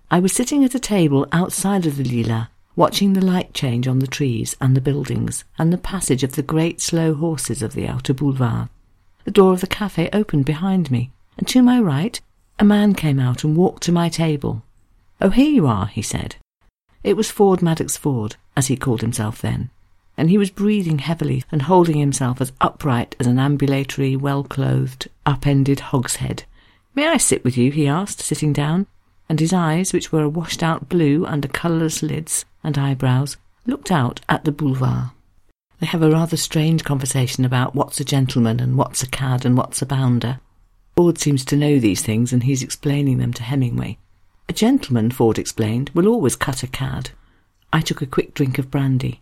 I 0.10 0.20
was 0.20 0.32
sitting 0.32 0.64
at 0.64 0.76
a 0.76 0.80
table 0.80 1.28
outside 1.32 1.86
of 1.86 1.98
the 1.98 2.04
Lilas, 2.04 2.48
watching 2.76 3.14
the 3.14 3.26
light 3.26 3.54
change 3.54 3.88
on 3.88 4.00
the 4.00 4.08
trees 4.08 4.56
and 4.62 4.76
the 4.76 4.82
buildings, 4.82 5.44
and 5.58 5.74
the 5.74 5.78
passage 5.78 6.24
of 6.24 6.34
the 6.34 6.44
great 6.44 6.80
slow 6.80 7.14
horses 7.14 7.62
of 7.62 7.74
the 7.74 7.88
outer 7.88 8.14
boulevard. 8.14 8.70
The 9.26 9.32
door 9.32 9.52
of 9.52 9.62
the 9.62 9.68
cafe 9.68 10.10
opened 10.14 10.46
behind 10.46 10.90
me, 10.90 11.12
and 11.38 11.48
to 11.50 11.62
my 11.62 11.82
right, 11.82 12.22
a 12.60 12.64
man 12.64 12.94
came 12.94 13.20
out 13.20 13.44
and 13.44 13.58
walked 13.58 13.84
to 13.84 13.92
my 13.92 14.08
table. 14.08 14.64
Oh, 15.20 15.30
here 15.30 15.50
you 15.50 15.66
are, 15.66 15.88
he 15.88 16.02
said. 16.02 16.36
It 17.04 17.18
was 17.18 17.32
Ford 17.32 17.62
Madox 17.62 17.98
Ford, 17.98 18.36
as 18.56 18.68
he 18.68 18.78
called 18.78 19.02
himself 19.02 19.42
then, 19.42 19.70
and 20.16 20.30
he 20.30 20.38
was 20.38 20.50
breathing 20.50 21.00
heavily 21.00 21.44
and 21.52 21.64
holding 21.64 21.98
himself 21.98 22.40
as 22.42 22.52
upright 22.62 23.16
as 23.20 23.28
an 23.28 23.40
ambulatory, 23.40 24.16
well-clothed, 24.16 25.08
up-ended 25.26 25.80
hogshead. 25.80 26.44
May 26.94 27.08
I 27.08 27.18
sit 27.18 27.44
with 27.44 27.58
you? 27.58 27.72
he 27.72 27.88
asked, 27.88 28.20
sitting 28.20 28.54
down, 28.54 28.88
and 29.30 29.40
his 29.40 29.54
eyes, 29.54 29.94
which 29.94 30.12
were 30.12 30.24
a 30.24 30.30
washed-out 30.30 30.90
blue 30.90 31.26
under 31.26 31.48
colourless 31.48 32.04
lids 32.04 32.46
and 32.64 32.78
eyebrows, 32.78 33.38
looked 33.66 33.92
out 33.92 34.22
at 34.30 34.46
the 34.46 34.52
boulevard. 34.52 35.10
They 35.80 35.86
have 35.88 36.02
a 36.02 36.12
rather 36.12 36.38
strange 36.38 36.84
conversation 36.84 37.46
about 37.46 37.76
what's 37.76 38.00
a 38.00 38.06
gentleman 38.06 38.60
and 38.60 38.78
what's 38.78 39.04
a 39.04 39.08
cad 39.08 39.46
and 39.46 39.56
what's 39.58 39.82
a 39.82 39.86
bounder. 39.86 40.40
Ford 40.96 41.20
seems 41.20 41.46
to 41.46 41.56
know 41.56 41.80
these 41.80 42.02
things, 42.02 42.34
and 42.34 42.44
he's 42.44 42.64
explaining 42.64 43.20
them 43.20 43.34
to 43.34 43.44
Hemingway. 43.44 43.98
A 44.50 44.54
gentleman, 44.54 45.12
Ford 45.12 45.38
explained, 45.38 45.90
will 45.94 46.08
always 46.08 46.36
cut 46.36 46.64
a 46.64 46.68
cad. 46.68 47.12
I 47.74 47.82
took 47.82 48.02
a 48.02 48.06
quick 48.06 48.34
drink 48.34 48.58
of 48.58 48.72
brandy. 48.72 49.22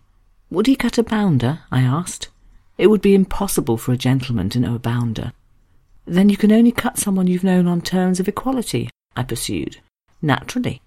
Would 0.50 0.68
he 0.68 0.76
cut 0.76 0.98
a 0.98 1.04
bounder? 1.04 1.62
I 1.72 1.82
asked. 1.82 2.30
It 2.78 2.88
would 2.88 3.02
be 3.02 3.16
impossible 3.16 3.78
for 3.78 3.92
a 3.92 3.98
gentleman 3.98 4.50
to 4.52 4.60
know 4.60 4.76
a 4.76 4.80
bounder. 4.80 5.34
Then 6.06 6.30
you 6.30 6.38
can 6.38 6.52
only 6.52 6.72
cut 6.72 7.00
someone 7.00 7.28
you've 7.28 7.44
known 7.44 7.68
on 7.68 7.82
terms 7.82 8.20
of 8.20 8.28
equality, 8.28 8.90
I 9.16 9.24
pursued. 9.24 9.78
Naturally. 10.22 10.82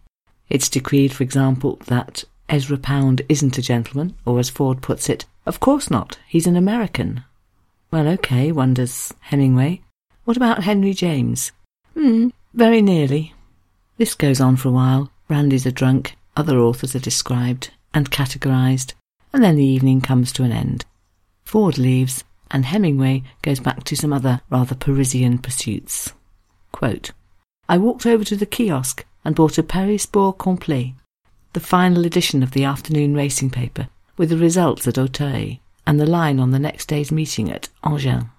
It's 0.49 0.69
decreed, 0.69 1.13
for 1.13 1.25
example, 1.25 1.81
that 1.87 2.25
Ezra 2.49 2.79
Pound 2.79 3.23
isn't 3.29 3.59
a 3.59 3.63
gentleman, 3.63 4.15
or 4.25 4.39
as 4.39 4.49
Ford 4.49 4.81
puts 4.81 5.09
it, 5.09 5.27
of 5.45 5.61
course 5.61 5.91
not, 5.91 6.19
he's 6.27 6.47
an 6.47 6.57
American. 6.57 7.25
Well, 7.91 8.07
okay, 8.09 8.53
wonders 8.53 9.13
Hemingway. 9.21 9.81
What 10.25 10.37
about 10.37 10.65
Henry 10.65 10.95
James? 10.95 11.53
Hmm, 11.95 12.29
very 12.55 12.81
nearly. 12.83 13.35
This 13.99 14.15
goes 14.15 14.41
on 14.41 14.55
for 14.55 14.69
a 14.69 14.73
while. 14.73 15.11
Brandies 15.29 15.67
are 15.67 15.73
drunk, 15.73 16.17
other 16.37 16.61
authors 16.61 16.95
are 16.95 17.01
described 17.01 17.71
and 17.93 18.13
categorized, 18.13 18.95
and 19.33 19.43
then 19.43 19.57
the 19.57 19.65
evening 19.65 20.01
comes 20.01 20.33
to 20.33 20.45
an 20.45 20.53
end. 20.53 20.85
Ford 21.45 21.79
leaves, 21.79 22.23
and 22.49 22.65
Hemingway 22.65 23.25
goes 23.43 23.59
back 23.59 23.83
to 23.85 23.97
some 23.97 24.13
other 24.13 24.41
rather 24.51 24.77
Parisian 24.77 25.39
pursuits. 25.39 26.13
Quote, 26.71 27.11
I 27.69 27.77
walked 27.77 28.07
over 28.07 28.23
to 28.23 28.37
the 28.37 28.47
kiosk 28.47 29.05
and 29.25 29.35
bought 29.35 29.59
a 29.59 29.65
Paris 29.65 30.05
Sport 30.05 30.39
Complet, 30.39 30.93
the 31.53 31.61
final 31.61 32.07
edition 32.07 32.45
of 32.45 32.53
the 32.53 32.63
afternoon 32.63 33.15
racing 33.15 33.51
paper, 33.51 33.89
with 34.17 34.31
the 34.31 34.37
results 34.37 34.87
at 34.87 34.97
Auteuil 34.97 35.59
and 35.89 35.99
the 35.99 36.07
line 36.07 36.39
on 36.39 36.53
the 36.53 36.61
next 36.61 36.87
day's 36.87 37.11
meeting 37.11 37.51
at 37.51 37.69
Enghien. 37.85 38.31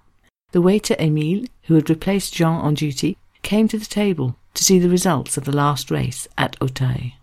The 0.52 0.62
waiter 0.62 0.96
Emile, 0.98 1.46
who 1.64 1.76
had 1.76 1.90
replaced 1.90 2.34
Jean 2.34 2.62
on 2.62 2.76
duty, 2.76 3.18
came 3.42 3.68
to 3.68 3.78
the 3.78 3.86
table 3.86 4.38
to 4.60 4.66
see 4.66 4.78
the 4.78 4.90
results 4.90 5.38
of 5.38 5.46
the 5.46 5.56
last 5.56 5.90
race 5.90 6.28
at 6.38 6.58
Auteuil. 6.60 7.14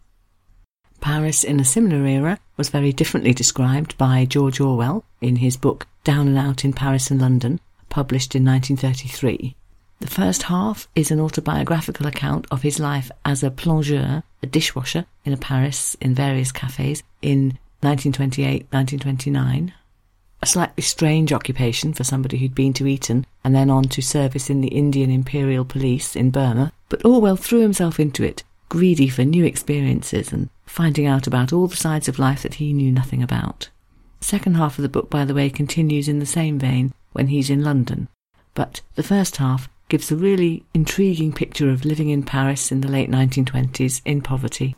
Paris 1.02 1.44
in 1.44 1.60
a 1.60 1.66
similar 1.66 2.06
era 2.06 2.38
was 2.56 2.70
very 2.70 2.94
differently 2.94 3.34
described 3.34 3.94
by 3.98 4.24
George 4.24 4.58
Orwell 4.58 5.04
in 5.20 5.36
his 5.36 5.58
book 5.58 5.86
Down 6.02 6.28
and 6.28 6.38
Out 6.38 6.64
in 6.64 6.72
Paris 6.72 7.10
and 7.10 7.20
London, 7.20 7.60
published 7.90 8.34
in 8.34 8.42
1933. 8.42 9.54
The 10.00 10.06
first 10.06 10.44
half 10.44 10.88
is 10.94 11.10
an 11.10 11.20
autobiographical 11.20 12.06
account 12.06 12.46
of 12.50 12.62
his 12.62 12.80
life 12.80 13.10
as 13.26 13.42
a 13.42 13.50
plongeur, 13.50 14.22
a 14.42 14.46
dishwasher 14.46 15.04
in 15.26 15.34
a 15.34 15.36
Paris 15.36 15.94
in 16.00 16.14
various 16.14 16.52
cafes 16.52 17.02
in 17.20 17.58
1928 17.82 18.62
1929. 18.70 19.74
A 20.46 20.48
slightly 20.48 20.82
strange 20.84 21.32
occupation 21.32 21.92
for 21.92 22.04
somebody 22.04 22.38
who'd 22.38 22.54
been 22.54 22.72
to 22.74 22.86
Eton 22.86 23.26
and 23.42 23.52
then 23.52 23.68
on 23.68 23.82
to 23.88 24.00
service 24.00 24.48
in 24.48 24.60
the 24.60 24.68
Indian 24.68 25.10
Imperial 25.10 25.64
Police 25.64 26.14
in 26.14 26.30
Burma, 26.30 26.72
but 26.88 27.04
Orwell 27.04 27.34
threw 27.34 27.62
himself 27.62 27.98
into 27.98 28.22
it, 28.22 28.44
greedy 28.68 29.08
for 29.08 29.24
new 29.24 29.44
experiences 29.44 30.32
and 30.32 30.48
finding 30.64 31.04
out 31.04 31.26
about 31.26 31.52
all 31.52 31.66
the 31.66 31.74
sides 31.74 32.06
of 32.06 32.20
life 32.20 32.44
that 32.44 32.54
he 32.54 32.72
knew 32.72 32.92
nothing 32.92 33.24
about. 33.24 33.70
The 34.20 34.26
second 34.26 34.54
half 34.54 34.78
of 34.78 34.82
the 34.82 34.88
book, 34.88 35.10
by 35.10 35.24
the 35.24 35.34
way, 35.34 35.50
continues 35.50 36.06
in 36.06 36.20
the 36.20 36.26
same 36.26 36.60
vein 36.60 36.94
when 37.10 37.26
he's 37.26 37.50
in 37.50 37.64
London, 37.64 38.06
but 38.54 38.82
the 38.94 39.02
first 39.02 39.38
half 39.38 39.68
gives 39.88 40.12
a 40.12 40.16
really 40.16 40.64
intriguing 40.72 41.32
picture 41.32 41.70
of 41.70 41.84
living 41.84 42.10
in 42.10 42.22
Paris 42.22 42.70
in 42.70 42.82
the 42.82 42.88
late 42.88 43.10
1920s 43.10 44.00
in 44.04 44.22
poverty. 44.22 44.76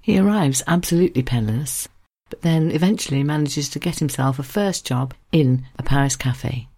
He 0.00 0.18
arrives 0.18 0.62
absolutely 0.66 1.22
penniless, 1.22 1.88
but 2.30 2.42
then 2.42 2.70
eventually 2.70 3.22
manages 3.22 3.68
to 3.68 3.78
get 3.78 3.98
himself 3.98 4.38
a 4.38 4.42
first 4.42 4.86
job 4.86 5.12
in 5.32 5.66
a 5.78 5.82
Paris 5.82 6.16
cafe. 6.16 6.68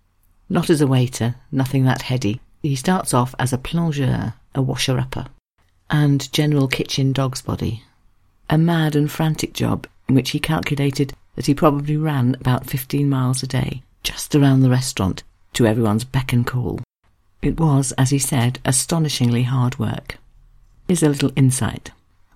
Not 0.49 0.68
as 0.68 0.80
a 0.80 0.87
waiter, 0.87 1.37
nothing 1.52 1.85
that 1.85 2.02
heady. 2.02 2.40
He 2.62 2.75
starts 2.75 3.14
off 3.14 3.35
as 3.38 3.52
a 3.52 3.59
plongeur, 3.59 4.35
a 4.54 4.62
washer-upper, 4.62 5.26
and 5.90 6.32
general 6.32 6.68
kitchen 6.68 7.12
dog's 7.12 7.42
body. 7.42 7.85
A 8.50 8.59
mad 8.59 8.97
and 8.97 9.11
frantic 9.11 9.52
job 9.52 9.87
in 10.09 10.14
which 10.14 10.30
he 10.30 10.40
calculated 10.40 11.14
that 11.37 11.47
he 11.47 11.54
probably 11.54 11.97
ran 11.97 12.35
about 12.35 12.66
15 12.66 13.09
miles 13.09 13.42
a 13.42 13.47
day, 13.47 13.82
just 14.02 14.35
around 14.35 14.61
the 14.61 14.71
restaurant, 14.71 15.23
to 15.54 15.66
everyone's 15.66 16.04
beck 16.04 16.32
and 16.32 16.47
call. 16.47 16.80
It 17.40 17.59
was, 17.59 17.92
as 17.92 18.11
he 18.11 18.18
said, 18.18 18.59
astonishingly 18.64 19.44
hard 19.44 19.78
work. 19.78 20.18
Here's 20.87 21.02
a 21.02 21.09
little 21.09 21.32
insight. 21.35 21.90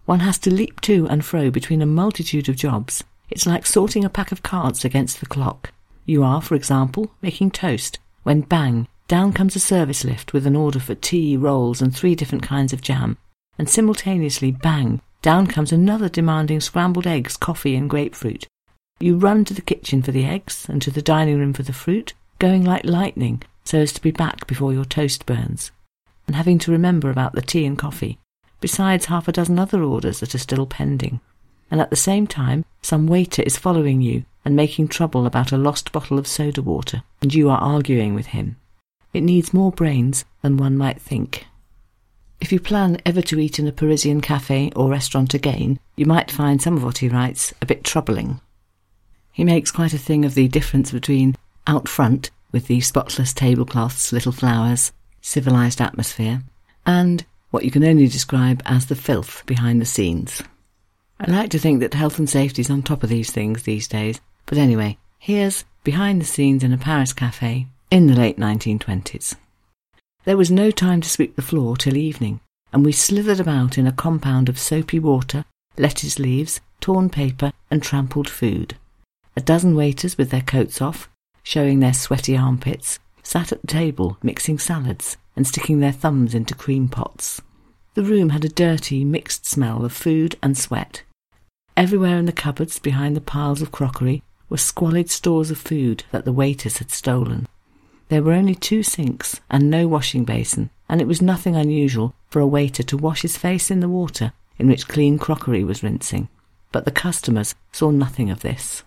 One 0.06 0.20
has 0.20 0.38
to 0.38 0.54
leap 0.54 0.80
to 0.82 1.06
and 1.08 1.24
fro 1.24 1.50
between 1.50 1.82
a 1.82 1.86
multitude 1.86 2.48
of 2.48 2.56
jobs. 2.56 3.02
It's 3.28 3.44
like 3.44 3.66
sorting 3.66 4.04
a 4.04 4.08
pack 4.08 4.30
of 4.30 4.42
cards 4.42 4.84
against 4.84 5.18
the 5.18 5.26
clock. 5.26 5.72
You 6.04 6.22
are, 6.22 6.40
for 6.40 6.54
example, 6.54 7.10
making 7.20 7.50
toast, 7.50 7.98
when 8.22 8.42
bang, 8.42 8.86
down 9.08 9.32
comes 9.32 9.56
a 9.56 9.60
service 9.60 10.04
lift 10.04 10.32
with 10.32 10.46
an 10.46 10.54
order 10.54 10.78
for 10.78 10.94
tea, 10.94 11.36
rolls, 11.36 11.82
and 11.82 11.94
three 11.94 12.14
different 12.14 12.44
kinds 12.44 12.72
of 12.72 12.80
jam, 12.80 13.18
and 13.58 13.68
simultaneously, 13.68 14.52
bang, 14.52 15.00
down 15.22 15.48
comes 15.48 15.72
another 15.72 16.08
demanding 16.08 16.60
scrambled 16.60 17.06
eggs, 17.06 17.36
coffee, 17.36 17.74
and 17.74 17.90
grapefruit. 17.90 18.46
You 19.00 19.16
run 19.16 19.44
to 19.46 19.54
the 19.54 19.60
kitchen 19.60 20.02
for 20.02 20.12
the 20.12 20.24
eggs 20.24 20.68
and 20.68 20.80
to 20.82 20.92
the 20.92 21.02
dining 21.02 21.40
room 21.40 21.52
for 21.52 21.64
the 21.64 21.72
fruit, 21.72 22.14
going 22.38 22.64
like 22.64 22.84
lightning, 22.84 23.42
so 23.64 23.78
as 23.78 23.92
to 23.94 24.02
be 24.02 24.12
back 24.12 24.46
before 24.46 24.72
your 24.72 24.84
toast 24.84 25.26
burns, 25.26 25.72
and 26.28 26.36
having 26.36 26.60
to 26.60 26.70
remember 26.70 27.10
about 27.10 27.32
the 27.32 27.42
tea 27.42 27.66
and 27.66 27.76
coffee, 27.76 28.18
besides 28.60 29.06
half 29.06 29.28
a 29.28 29.32
dozen 29.32 29.58
other 29.58 29.82
orders 29.82 30.20
that 30.20 30.34
are 30.34 30.38
still 30.38 30.66
pending. 30.66 31.20
And 31.70 31.80
at 31.80 31.90
the 31.90 31.96
same 31.96 32.26
time, 32.26 32.64
some 32.82 33.06
waiter 33.06 33.42
is 33.42 33.56
following 33.56 34.00
you 34.00 34.24
and 34.44 34.54
making 34.54 34.88
trouble 34.88 35.26
about 35.26 35.52
a 35.52 35.58
lost 35.58 35.90
bottle 35.92 36.18
of 36.18 36.26
soda 36.26 36.62
water, 36.62 37.02
and 37.20 37.34
you 37.34 37.50
are 37.50 37.58
arguing 37.58 38.14
with 38.14 38.26
him. 38.26 38.56
It 39.12 39.22
needs 39.22 39.54
more 39.54 39.72
brains 39.72 40.24
than 40.42 40.56
one 40.56 40.76
might 40.76 41.00
think. 41.00 41.46
If 42.40 42.52
you 42.52 42.60
plan 42.60 43.00
ever 43.04 43.22
to 43.22 43.40
eat 43.40 43.58
in 43.58 43.66
a 43.66 43.72
Parisian 43.72 44.20
cafe 44.20 44.70
or 44.76 44.90
restaurant 44.90 45.34
again, 45.34 45.80
you 45.96 46.06
might 46.06 46.30
find 46.30 46.60
some 46.60 46.76
of 46.76 46.84
what 46.84 46.98
he 46.98 47.08
writes 47.08 47.52
a 47.60 47.66
bit 47.66 47.82
troubling. 47.82 48.40
He 49.32 49.42
makes 49.42 49.70
quite 49.70 49.94
a 49.94 49.98
thing 49.98 50.24
of 50.24 50.34
the 50.34 50.48
difference 50.48 50.92
between 50.92 51.34
out 51.66 51.88
front 51.88 52.30
with 52.52 52.68
the 52.68 52.80
spotless 52.80 53.32
tablecloths, 53.32 54.12
little 54.12 54.32
flowers, 54.32 54.92
civilized 55.20 55.80
atmosphere, 55.80 56.42
and 56.84 57.24
what 57.50 57.64
you 57.64 57.70
can 57.70 57.84
only 57.84 58.06
describe 58.06 58.62
as 58.66 58.86
the 58.86 58.96
filth 58.96 59.44
behind 59.46 59.80
the 59.80 59.86
scenes. 59.86 60.42
I 61.18 61.30
like 61.30 61.50
to 61.50 61.58
think 61.58 61.80
that 61.80 61.94
health 61.94 62.18
and 62.18 62.28
safety 62.28 62.60
is 62.60 62.70
on 62.70 62.82
top 62.82 63.02
of 63.02 63.08
these 63.08 63.30
things 63.30 63.62
these 63.62 63.88
days, 63.88 64.20
but 64.44 64.58
anyway, 64.58 64.98
here's 65.18 65.64
behind 65.84 66.20
the 66.20 66.26
scenes 66.26 66.62
in 66.62 66.72
a 66.72 66.78
Paris 66.78 67.12
cafe 67.12 67.66
in 67.90 68.06
the 68.06 68.14
late 68.14 68.38
1920s. 68.38 69.36
There 70.24 70.36
was 70.36 70.50
no 70.50 70.70
time 70.70 71.00
to 71.00 71.08
sweep 71.08 71.36
the 71.36 71.42
floor 71.42 71.76
till 71.76 71.96
evening, 71.96 72.40
and 72.72 72.84
we 72.84 72.92
slithered 72.92 73.40
about 73.40 73.78
in 73.78 73.86
a 73.86 73.92
compound 73.92 74.48
of 74.48 74.58
soapy 74.58 74.98
water, 74.98 75.44
lettuce 75.78 76.18
leaves, 76.18 76.60
torn 76.80 77.08
paper, 77.08 77.52
and 77.70 77.82
trampled 77.82 78.28
food. 78.28 78.76
A 79.36 79.40
dozen 79.40 79.76
waiters 79.76 80.18
with 80.18 80.30
their 80.30 80.42
coats 80.42 80.82
off, 80.82 81.08
showing 81.42 81.80
their 81.80 81.94
sweaty 81.94 82.36
armpits, 82.36 82.98
sat 83.22 83.52
at 83.52 83.60
the 83.60 83.66
table 83.66 84.18
mixing 84.22 84.58
salads 84.58 85.16
and 85.36 85.46
sticking 85.46 85.80
their 85.80 85.92
thumbs 85.92 86.34
into 86.34 86.54
cream 86.54 86.88
pots. 86.88 87.40
The 87.94 88.02
room 88.02 88.30
had 88.30 88.44
a 88.44 88.48
dirty, 88.48 89.04
mixed 89.04 89.46
smell 89.46 89.84
of 89.84 89.92
food 89.92 90.36
and 90.42 90.56
sweat. 90.56 91.02
Everywhere 91.76 92.18
in 92.18 92.24
the 92.24 92.32
cupboards 92.32 92.78
behind 92.78 93.14
the 93.14 93.20
piles 93.20 93.62
of 93.62 93.70
crockery 93.70 94.22
were 94.48 94.56
squalid 94.56 95.10
stores 95.10 95.50
of 95.50 95.58
food 95.58 96.04
that 96.10 96.24
the 96.24 96.32
waiters 96.32 96.78
had 96.78 96.90
stolen. 96.90 97.46
There 98.08 98.22
were 98.22 98.32
only 98.32 98.54
two 98.54 98.82
sinks 98.82 99.40
and 99.50 99.70
no 99.70 99.86
washing 99.88 100.24
basin, 100.24 100.70
and 100.88 101.00
it 101.00 101.06
was 101.06 101.20
nothing 101.20 101.56
unusual 101.56 102.14
for 102.30 102.40
a 102.40 102.46
waiter 102.46 102.82
to 102.84 102.96
wash 102.96 103.22
his 103.22 103.36
face 103.36 103.70
in 103.70 103.80
the 103.80 103.88
water 103.88 104.32
in 104.58 104.68
which 104.68 104.88
clean 104.88 105.18
crockery 105.18 105.64
was 105.64 105.82
rinsing. 105.82 106.28
But 106.72 106.84
the 106.84 106.90
customers 106.90 107.54
saw 107.72 107.90
nothing 107.90 108.30
of 108.30 108.40
this. 108.40 108.82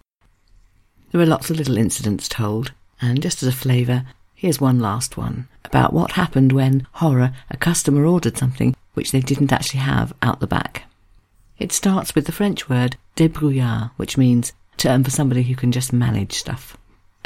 There 1.12 1.20
were 1.20 1.25
lots 1.25 1.50
of 1.50 1.58
little 1.58 1.77
incidents 1.77 2.27
told, 2.27 2.74
and 3.01 3.22
just 3.22 3.44
as 3.44 3.50
a 3.50 3.53
flavour, 3.53 4.06
here's 4.39 4.62
one 4.62 4.79
last 4.79 5.17
one 5.17 5.50
about 5.65 5.91
what 5.91 6.13
happened 6.13 6.53
when, 6.53 6.88
horror, 6.93 7.34
a 7.51 7.58
customer 7.58 8.05
ordered 8.05 8.38
something 8.38 8.74
which 8.93 9.12
they 9.12 9.19
didn't 9.19 9.51
actually 9.51 9.81
have 9.81 10.13
out 10.22 10.39
the 10.39 10.48
back. 10.48 10.84
It 11.58 11.74
starts 11.74 12.15
with 12.15 12.25
the 12.25 12.31
French 12.31 12.69
word 12.69 12.96
débrouillard, 13.17 13.91
which 13.98 14.17
means 14.17 14.53
term 14.77 15.03
for 15.03 15.12
somebody 15.12 15.43
who 15.43 15.55
can 15.55 15.74
just 15.74 15.91
manage 15.91 16.31
stuff. 16.31 16.77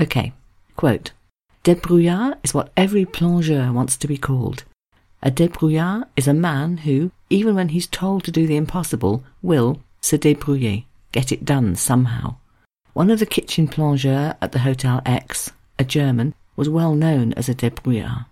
Okay, 0.01 0.34
quote, 0.75 1.12
Débrouillard 1.63 2.38
is 2.43 2.55
what 2.55 2.72
every 2.75 3.05
plongeur 3.05 3.72
wants 3.72 3.96
to 3.98 4.08
be 4.08 4.17
called. 4.17 4.63
A 5.22 5.29
débrouillard 5.29 6.08
is 6.17 6.27
a 6.27 6.34
man 6.34 6.77
who, 6.77 7.12
even 7.29 7.53
when 7.53 7.70
he's 7.70 7.86
told 7.86 8.24
to 8.24 8.32
do 8.32 8.48
the 8.48 8.58
impossible, 8.58 9.24
will 9.43 9.79
se 10.01 10.17
débrouiller, 10.17 10.86
get 11.12 11.32
it 11.32 11.46
done 11.46 11.75
somehow. 11.75 12.38
One 12.93 13.12
of 13.12 13.20
the 13.20 13.27
kitchen 13.27 13.67
plongeurs 13.67 14.36
at 14.41 14.51
the 14.51 14.65
Hotel 14.67 15.00
X, 15.05 15.51
a 15.77 15.84
German, 15.84 16.34
was 16.55 16.69
well 16.69 16.95
known 16.95 17.33
as 17.33 17.50
a 17.50 17.55
débrouillard. 17.55 18.25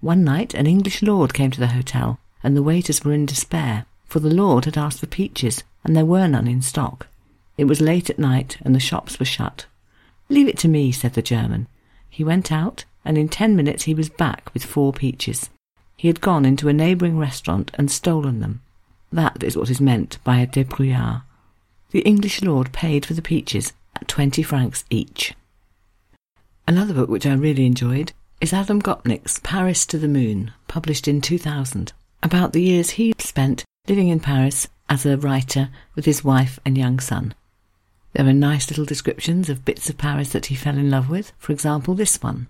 One 0.00 0.24
night 0.24 0.54
an 0.54 0.66
English 0.66 1.02
lord 1.02 1.34
came 1.34 1.50
to 1.50 1.60
the 1.60 1.68
hotel, 1.68 2.18
and 2.42 2.56
the 2.56 2.62
waiters 2.62 3.04
were 3.04 3.12
in 3.12 3.26
despair, 3.26 3.86
for 4.06 4.20
the 4.20 4.34
lord 4.34 4.64
had 4.64 4.78
asked 4.78 5.00
for 5.00 5.06
peaches, 5.06 5.64
and 5.84 5.96
there 5.96 6.04
were 6.04 6.28
none 6.28 6.46
in 6.46 6.62
stock. 6.62 7.08
It 7.56 7.64
was 7.64 7.80
late 7.80 8.10
at 8.10 8.18
night, 8.18 8.58
and 8.62 8.74
the 8.74 8.80
shops 8.80 9.18
were 9.18 9.24
shut. 9.24 9.66
Leave 10.28 10.48
it 10.48 10.58
to 10.58 10.68
me, 10.68 10.92
said 10.92 11.14
the 11.14 11.22
German. 11.22 11.66
He 12.10 12.24
went 12.24 12.52
out, 12.52 12.84
and 13.04 13.16
in 13.16 13.28
ten 13.28 13.56
minutes 13.56 13.84
he 13.84 13.94
was 13.94 14.08
back 14.08 14.50
with 14.52 14.64
four 14.64 14.92
peaches. 14.92 15.50
He 15.96 16.08
had 16.08 16.20
gone 16.20 16.44
into 16.44 16.68
a 16.68 16.72
neighbouring 16.72 17.18
restaurant 17.18 17.70
and 17.74 17.90
stolen 17.90 18.40
them. 18.40 18.62
That 19.12 19.42
is 19.42 19.56
what 19.56 19.70
is 19.70 19.80
meant 19.80 20.18
by 20.24 20.38
a 20.38 20.46
débrouillard. 20.46 21.22
The 21.90 22.00
English 22.00 22.42
lord 22.42 22.72
paid 22.72 23.06
for 23.06 23.14
the 23.14 23.22
peaches 23.22 23.72
at 23.94 24.08
20 24.08 24.42
francs 24.42 24.84
each. 24.90 25.34
Another 26.68 26.94
book 26.94 27.08
which 27.08 27.26
I 27.26 27.32
really 27.32 27.64
enjoyed 27.64 28.12
is 28.40 28.52
Adam 28.52 28.82
Gopnik's 28.82 29.38
Paris 29.38 29.86
to 29.86 29.98
the 29.98 30.08
Moon, 30.08 30.52
published 30.66 31.06
in 31.06 31.20
2000, 31.20 31.92
about 32.24 32.52
the 32.52 32.60
years 32.60 32.90
he 32.90 33.14
spent 33.18 33.64
living 33.86 34.08
in 34.08 34.18
Paris 34.18 34.66
as 34.88 35.06
a 35.06 35.16
writer 35.16 35.68
with 35.94 36.06
his 36.06 36.24
wife 36.24 36.58
and 36.64 36.76
young 36.76 36.98
son. 36.98 37.34
There 38.14 38.26
are 38.26 38.32
nice 38.32 38.68
little 38.68 38.84
descriptions 38.84 39.48
of 39.48 39.64
bits 39.64 39.88
of 39.88 39.96
Paris 39.96 40.30
that 40.30 40.46
he 40.46 40.56
fell 40.56 40.76
in 40.76 40.90
love 40.90 41.08
with, 41.08 41.32
for 41.38 41.52
example, 41.52 41.94
this 41.94 42.20
one. 42.20 42.48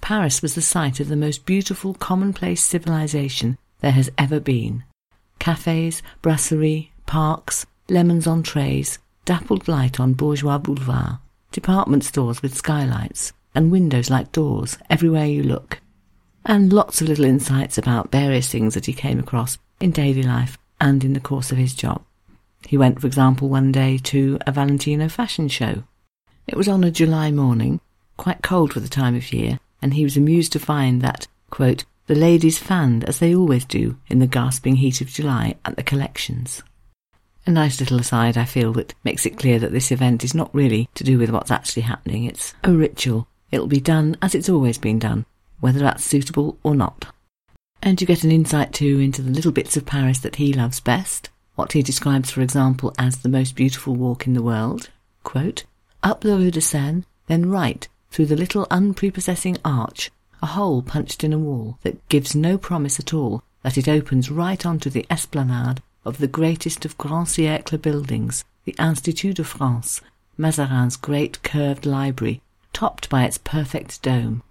Paris 0.00 0.42
was 0.42 0.54
the 0.54 0.62
site 0.62 1.00
of 1.00 1.08
the 1.08 1.16
most 1.16 1.44
beautiful 1.44 1.92
commonplace 1.94 2.62
civilization 2.62 3.58
there 3.80 3.90
has 3.90 4.10
ever 4.16 4.38
been. 4.38 4.84
Cafes, 5.40 6.02
brasseries, 6.22 6.90
parks, 7.06 7.66
lemons 7.88 8.28
on 8.28 8.44
trays, 8.44 9.00
dappled 9.24 9.66
light 9.66 9.98
on 9.98 10.12
bourgeois 10.12 10.58
boulevard, 10.58 11.18
department 11.50 12.04
stores 12.04 12.42
with 12.42 12.54
skylights, 12.54 13.32
and 13.56 13.72
windows 13.72 14.10
like 14.10 14.30
doors 14.30 14.78
everywhere 14.88 15.24
you 15.24 15.42
look. 15.42 15.80
And 16.44 16.72
lots 16.72 17.00
of 17.00 17.08
little 17.08 17.24
insights 17.24 17.76
about 17.78 18.12
various 18.12 18.48
things 18.48 18.74
that 18.74 18.86
he 18.86 18.92
came 18.92 19.18
across 19.18 19.58
in 19.80 19.90
daily 19.90 20.22
life 20.22 20.58
and 20.80 21.02
in 21.02 21.14
the 21.14 21.20
course 21.20 21.50
of 21.50 21.58
his 21.58 21.74
job. 21.74 22.04
He 22.68 22.76
went, 22.76 23.00
for 23.00 23.06
example, 23.06 23.48
one 23.48 23.72
day 23.72 23.98
to 23.98 24.38
a 24.46 24.52
Valentino 24.52 25.08
fashion 25.08 25.48
show. 25.48 25.84
It 26.46 26.56
was 26.56 26.68
on 26.68 26.84
a 26.84 26.90
July 26.90 27.32
morning, 27.32 27.80
quite 28.16 28.42
cold 28.42 28.72
for 28.72 28.80
the 28.80 28.88
time 28.88 29.16
of 29.16 29.32
year, 29.32 29.58
and 29.82 29.94
he 29.94 30.04
was 30.04 30.16
amused 30.16 30.52
to 30.52 30.58
find 30.60 31.02
that, 31.02 31.26
quote, 31.50 31.84
the 32.06 32.14
ladies 32.14 32.58
fanned 32.58 33.04
as 33.04 33.18
they 33.18 33.34
always 33.34 33.64
do 33.64 33.98
in 34.08 34.20
the 34.20 34.28
gasping 34.28 34.76
heat 34.76 35.00
of 35.00 35.08
July 35.08 35.56
at 35.64 35.76
the 35.76 35.82
collections. 35.82 36.62
A 37.46 37.50
nice 37.50 37.80
little 37.80 37.98
aside, 37.98 38.36
I 38.36 38.44
feel, 38.44 38.72
that 38.74 38.94
makes 39.02 39.26
it 39.26 39.38
clear 39.38 39.58
that 39.58 39.72
this 39.72 39.90
event 39.90 40.22
is 40.22 40.34
not 40.34 40.54
really 40.54 40.88
to 40.94 41.04
do 41.04 41.18
with 41.18 41.30
what's 41.30 41.50
actually 41.50 41.82
happening. 41.82 42.24
It's 42.24 42.54
a 42.62 42.72
ritual. 42.72 43.28
It'll 43.50 43.66
be 43.66 43.80
done 43.80 44.16
as 44.20 44.34
it's 44.34 44.48
always 44.48 44.78
been 44.78 44.98
done, 44.98 45.24
whether 45.60 45.78
that's 45.78 46.04
suitable 46.04 46.58
or 46.62 46.74
not. 46.74 47.06
And 47.82 48.00
you 48.00 48.06
get 48.06 48.24
an 48.24 48.32
insight 48.32 48.72
too 48.72 48.98
into 48.98 49.22
the 49.22 49.30
little 49.30 49.52
bits 49.52 49.76
of 49.76 49.86
Paris 49.86 50.18
that 50.20 50.36
he 50.36 50.52
loves 50.52 50.80
best, 50.80 51.30
what 51.54 51.72
he 51.72 51.82
describes, 51.82 52.30
for 52.30 52.40
example, 52.40 52.92
as 52.98 53.18
the 53.18 53.28
most 53.28 53.54
beautiful 53.54 53.94
walk 53.94 54.26
in 54.26 54.34
the 54.34 54.42
world. 54.42 54.90
Quote, 55.22 55.64
Up 56.02 56.20
the 56.20 56.36
Rue 56.36 56.50
de 56.50 56.60
Seine, 56.60 57.04
then 57.26 57.50
right 57.50 57.86
through 58.10 58.26
the 58.26 58.36
little 58.36 58.66
unprepossessing 58.70 59.58
arch, 59.64 60.10
a 60.42 60.46
hole 60.46 60.82
punched 60.82 61.24
in 61.24 61.32
a 61.32 61.38
wall 61.38 61.78
that 61.82 62.06
gives 62.08 62.34
no 62.34 62.58
promise 62.58 62.98
at 62.98 63.14
all 63.14 63.42
that 63.62 63.78
it 63.78 63.88
opens 63.88 64.30
right 64.30 64.64
onto 64.64 64.88
the 64.90 65.06
esplanade 65.10 65.82
of 66.04 66.18
the 66.18 66.28
greatest 66.28 66.84
of 66.84 66.96
Grand 66.98 67.26
Siècle 67.26 67.80
buildings, 67.80 68.44
the 68.64 68.76
Institut 68.78 69.36
de 69.36 69.44
France, 69.44 70.00
Mazarin's 70.38 70.96
great 70.96 71.42
curved 71.42 71.84
library, 71.84 72.40
topped 72.72 73.08
by 73.08 73.24
its 73.24 73.38
perfect 73.38 74.02
dome. 74.02 74.42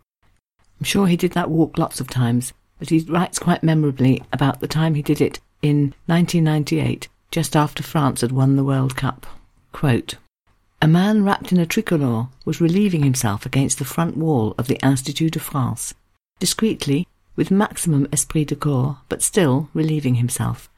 I'm 0.80 0.86
sure 0.86 1.08
he 1.08 1.18
did 1.18 1.32
that 1.32 1.50
walk 1.50 1.78
lots 1.78 2.00
of 2.00 2.10
times, 2.10 2.54
but 2.80 2.90
he 2.90 3.00
writes 3.00 3.40
quite 3.40 3.64
memorably 3.64 4.24
about 4.34 4.60
the 4.60 4.68
time 4.68 4.96
he 4.96 5.02
did 5.02 5.22
it 5.22 5.40
in 5.62 5.94
1998, 6.08 7.08
just 7.32 7.56
after 7.56 7.84
France 7.84 8.22
had 8.22 8.32
won 8.32 8.56
the 8.56 8.64
World 8.64 8.96
Cup. 8.96 9.26
Quote, 9.72 10.16
a 10.82 10.88
man 10.88 11.24
wrapped 11.24 11.52
in 11.52 11.58
a 11.58 11.66
tricolour 11.66 12.28
was 12.44 12.62
relieving 12.62 13.04
himself 13.04 13.46
against 13.46 13.80
the 13.80 13.86
front 13.86 14.18
wall 14.18 14.54
of 14.58 14.68
the 14.68 14.80
Institut 14.84 15.34
de 15.34 15.40
France, 15.40 15.94
discreetly, 16.40 17.08
with 17.36 17.50
maximum 17.50 18.08
esprit 18.12 18.46
de 18.46 18.56
corps, 18.56 18.98
but 19.10 19.22
still 19.24 19.70
relieving 19.74 20.16
himself. 20.16 20.70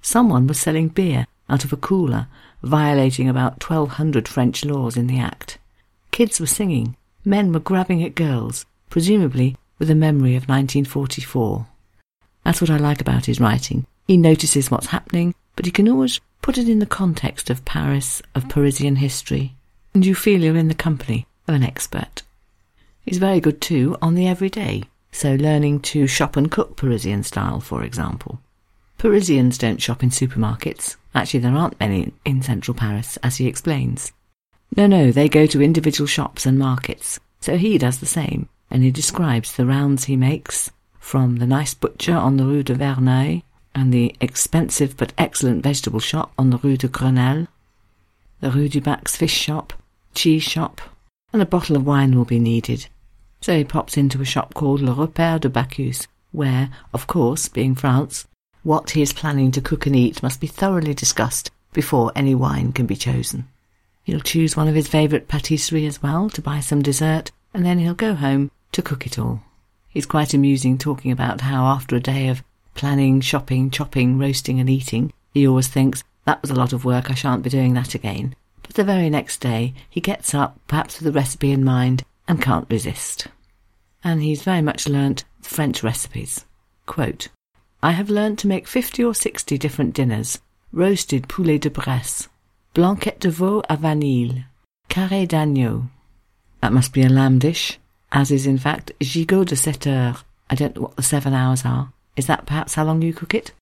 Someone 0.00 0.46
was 0.46 0.58
selling 0.58 0.88
beer 0.88 1.26
out 1.48 1.64
of 1.64 1.72
a 1.72 1.76
cooler, 1.76 2.26
violating 2.62 3.28
about 3.28 3.62
1200 3.62 4.26
French 4.26 4.64
laws 4.64 4.96
in 4.96 5.06
the 5.06 5.20
act. 5.20 5.58
Kids 6.12 6.38
were 6.38 6.46
singing, 6.46 6.94
men 7.24 7.54
were 7.54 7.58
grabbing 7.58 8.04
at 8.04 8.14
girls, 8.14 8.66
presumably 8.90 9.56
with 9.78 9.90
a 9.90 9.94
memory 9.94 10.36
of 10.36 10.42
1944. 10.42 11.66
That's 12.44 12.60
what 12.60 12.68
I 12.68 12.76
like 12.76 13.00
about 13.00 13.24
his 13.24 13.40
writing. 13.40 13.86
He 14.06 14.18
notices 14.18 14.70
what's 14.70 14.88
happening, 14.88 15.34
but 15.56 15.64
he 15.64 15.72
can 15.72 15.88
always 15.88 16.20
put 16.42 16.58
it 16.58 16.68
in 16.68 16.80
the 16.80 16.86
context 16.86 17.48
of 17.48 17.64
Paris, 17.64 18.20
of 18.34 18.50
Parisian 18.50 18.96
history, 18.96 19.54
and 19.94 20.04
you 20.04 20.14
feel 20.14 20.42
you're 20.42 20.54
in 20.54 20.68
the 20.68 20.74
company 20.74 21.26
of 21.48 21.54
an 21.54 21.62
expert. 21.62 22.22
He's 23.06 23.16
very 23.16 23.40
good 23.40 23.62
too 23.62 23.96
on 24.02 24.14
the 24.14 24.28
everyday, 24.28 24.82
so 25.12 25.34
learning 25.34 25.80
to 25.80 26.06
shop 26.06 26.36
and 26.36 26.50
cook 26.50 26.76
Parisian 26.76 27.22
style, 27.22 27.60
for 27.60 27.82
example. 27.82 28.38
Parisians 28.98 29.56
don't 29.56 29.80
shop 29.80 30.02
in 30.02 30.10
supermarkets. 30.10 30.96
Actually, 31.14 31.40
there 31.40 31.56
aren't 31.56 31.80
many 31.80 32.12
in 32.26 32.42
central 32.42 32.74
Paris, 32.74 33.16
as 33.22 33.38
he 33.38 33.46
explains. 33.46 34.12
No, 34.74 34.86
no, 34.86 35.12
they 35.12 35.28
go 35.28 35.46
to 35.46 35.62
individual 35.62 36.06
shops 36.06 36.46
and 36.46 36.58
markets. 36.58 37.20
So 37.40 37.56
he 37.56 37.76
does 37.76 37.98
the 37.98 38.06
same, 38.06 38.48
and 38.70 38.82
he 38.82 38.90
describes 38.90 39.52
the 39.52 39.66
rounds 39.66 40.04
he 40.04 40.16
makes 40.16 40.70
from 40.98 41.36
the 41.36 41.46
nice 41.46 41.74
butcher 41.74 42.14
on 42.14 42.36
the 42.36 42.44
Rue 42.44 42.62
de 42.62 42.74
Verneuil 42.74 43.42
and 43.74 43.92
the 43.92 44.14
expensive 44.20 44.96
but 44.96 45.12
excellent 45.18 45.62
vegetable 45.62 46.00
shop 46.00 46.32
on 46.38 46.50
the 46.50 46.58
Rue 46.58 46.76
de 46.76 46.88
Grenelle, 46.88 47.48
the 48.40 48.50
Rue 48.50 48.68
du 48.68 48.80
Bac's 48.80 49.16
fish 49.16 49.34
shop, 49.34 49.72
cheese 50.14 50.42
shop, 50.42 50.80
and 51.32 51.42
a 51.42 51.46
bottle 51.46 51.76
of 51.76 51.86
wine 51.86 52.16
will 52.16 52.24
be 52.24 52.38
needed. 52.38 52.86
So 53.40 53.56
he 53.56 53.64
pops 53.64 53.96
into 53.96 54.22
a 54.22 54.26
shop 54.26 54.54
called 54.54 54.80
Le 54.80 54.94
Repaire 54.94 55.40
de 55.40 55.48
Bacchus, 55.48 56.06
where, 56.30 56.70
of 56.94 57.06
course, 57.06 57.48
being 57.48 57.74
France, 57.74 58.26
what 58.62 58.90
he 58.90 59.02
is 59.02 59.12
planning 59.12 59.50
to 59.52 59.60
cook 59.60 59.86
and 59.86 59.96
eat 59.96 60.22
must 60.22 60.40
be 60.40 60.46
thoroughly 60.46 60.94
discussed 60.94 61.50
before 61.72 62.12
any 62.14 62.34
wine 62.34 62.72
can 62.72 62.86
be 62.86 62.96
chosen. 62.96 63.48
He'll 64.04 64.20
choose 64.20 64.56
one 64.56 64.68
of 64.68 64.74
his 64.74 64.88
favourite 64.88 65.28
patisserie 65.28 65.86
as 65.86 66.02
well 66.02 66.28
to 66.30 66.42
buy 66.42 66.60
some 66.60 66.82
dessert, 66.82 67.30
and 67.54 67.64
then 67.64 67.78
he'll 67.78 67.94
go 67.94 68.14
home 68.14 68.50
to 68.72 68.82
cook 68.82 69.06
it 69.06 69.18
all. 69.18 69.42
He's 69.88 70.06
quite 70.06 70.34
amusing 70.34 70.78
talking 70.78 71.12
about 71.12 71.42
how 71.42 71.64
after 71.66 71.94
a 71.94 72.00
day 72.00 72.28
of 72.28 72.42
planning, 72.74 73.20
shopping, 73.20 73.70
chopping, 73.70 74.18
roasting, 74.18 74.58
and 74.58 74.70
eating, 74.70 75.12
he 75.32 75.46
always 75.46 75.68
thinks, 75.68 76.02
that 76.24 76.40
was 76.40 76.50
a 76.50 76.54
lot 76.54 76.72
of 76.72 76.84
work, 76.84 77.10
I 77.10 77.14
shan't 77.14 77.42
be 77.42 77.50
doing 77.50 77.74
that 77.74 77.94
again. 77.94 78.34
But 78.62 78.74
the 78.74 78.84
very 78.84 79.10
next 79.10 79.40
day, 79.40 79.74
he 79.90 80.00
gets 80.00 80.34
up, 80.34 80.58
perhaps 80.66 80.98
with 80.98 81.08
a 81.08 81.12
recipe 81.12 81.50
in 81.50 81.64
mind, 81.64 82.04
and 82.26 82.40
can't 82.40 82.70
resist. 82.70 83.28
And 84.02 84.22
he's 84.22 84.42
very 84.42 84.62
much 84.62 84.88
learnt 84.88 85.24
French 85.42 85.82
recipes. 85.82 86.44
Quote, 86.86 87.28
I 87.82 87.92
have 87.92 88.08
learnt 88.08 88.38
to 88.40 88.48
make 88.48 88.66
fifty 88.66 89.04
or 89.04 89.14
sixty 89.14 89.58
different 89.58 89.94
dinners 89.94 90.40
roasted 90.72 91.28
poulet 91.28 91.60
de 91.60 91.70
Bresse, 91.70 92.28
blanquette 92.74 93.20
de 93.20 93.28
veau 93.28 93.62
à 93.68 93.76
vanille, 93.76 94.44
carré 94.88 95.26
d'agneau. 95.26 95.84
That 96.60 96.72
must 96.72 96.92
be 96.92 97.02
a 97.02 97.08
lamb 97.08 97.38
dish, 97.38 97.78
as 98.10 98.30
is 98.30 98.46
in 98.46 98.58
fact 98.58 98.92
gigot 99.00 99.48
de 99.48 99.56
sept 99.56 99.86
heures. 99.86 100.24
I 100.48 100.54
don't 100.54 100.76
know 100.76 100.82
what 100.82 100.96
the 100.96 101.02
seven 101.02 101.34
hours 101.34 101.64
are. 101.64 101.92
Is 102.16 102.26
that 102.26 102.46
perhaps 102.46 102.74
how 102.74 102.84
long 102.84 103.02
you 103.02 103.12
cook 103.12 103.34
it? 103.34 103.52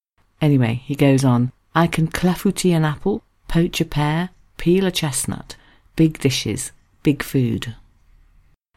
Anyway, 0.41 0.81
he 0.85 0.95
goes 0.95 1.23
on. 1.23 1.51
I 1.73 1.87
can 1.87 2.07
clafoutis 2.07 2.75
an 2.75 2.85
apple, 2.85 3.21
poach 3.47 3.81
a 3.81 3.85
pear, 3.85 4.29
peel 4.57 4.85
a 4.85 4.91
chestnut. 4.91 5.55
Big 5.95 6.19
dishes, 6.19 6.71
big 7.03 7.23
food. 7.23 7.75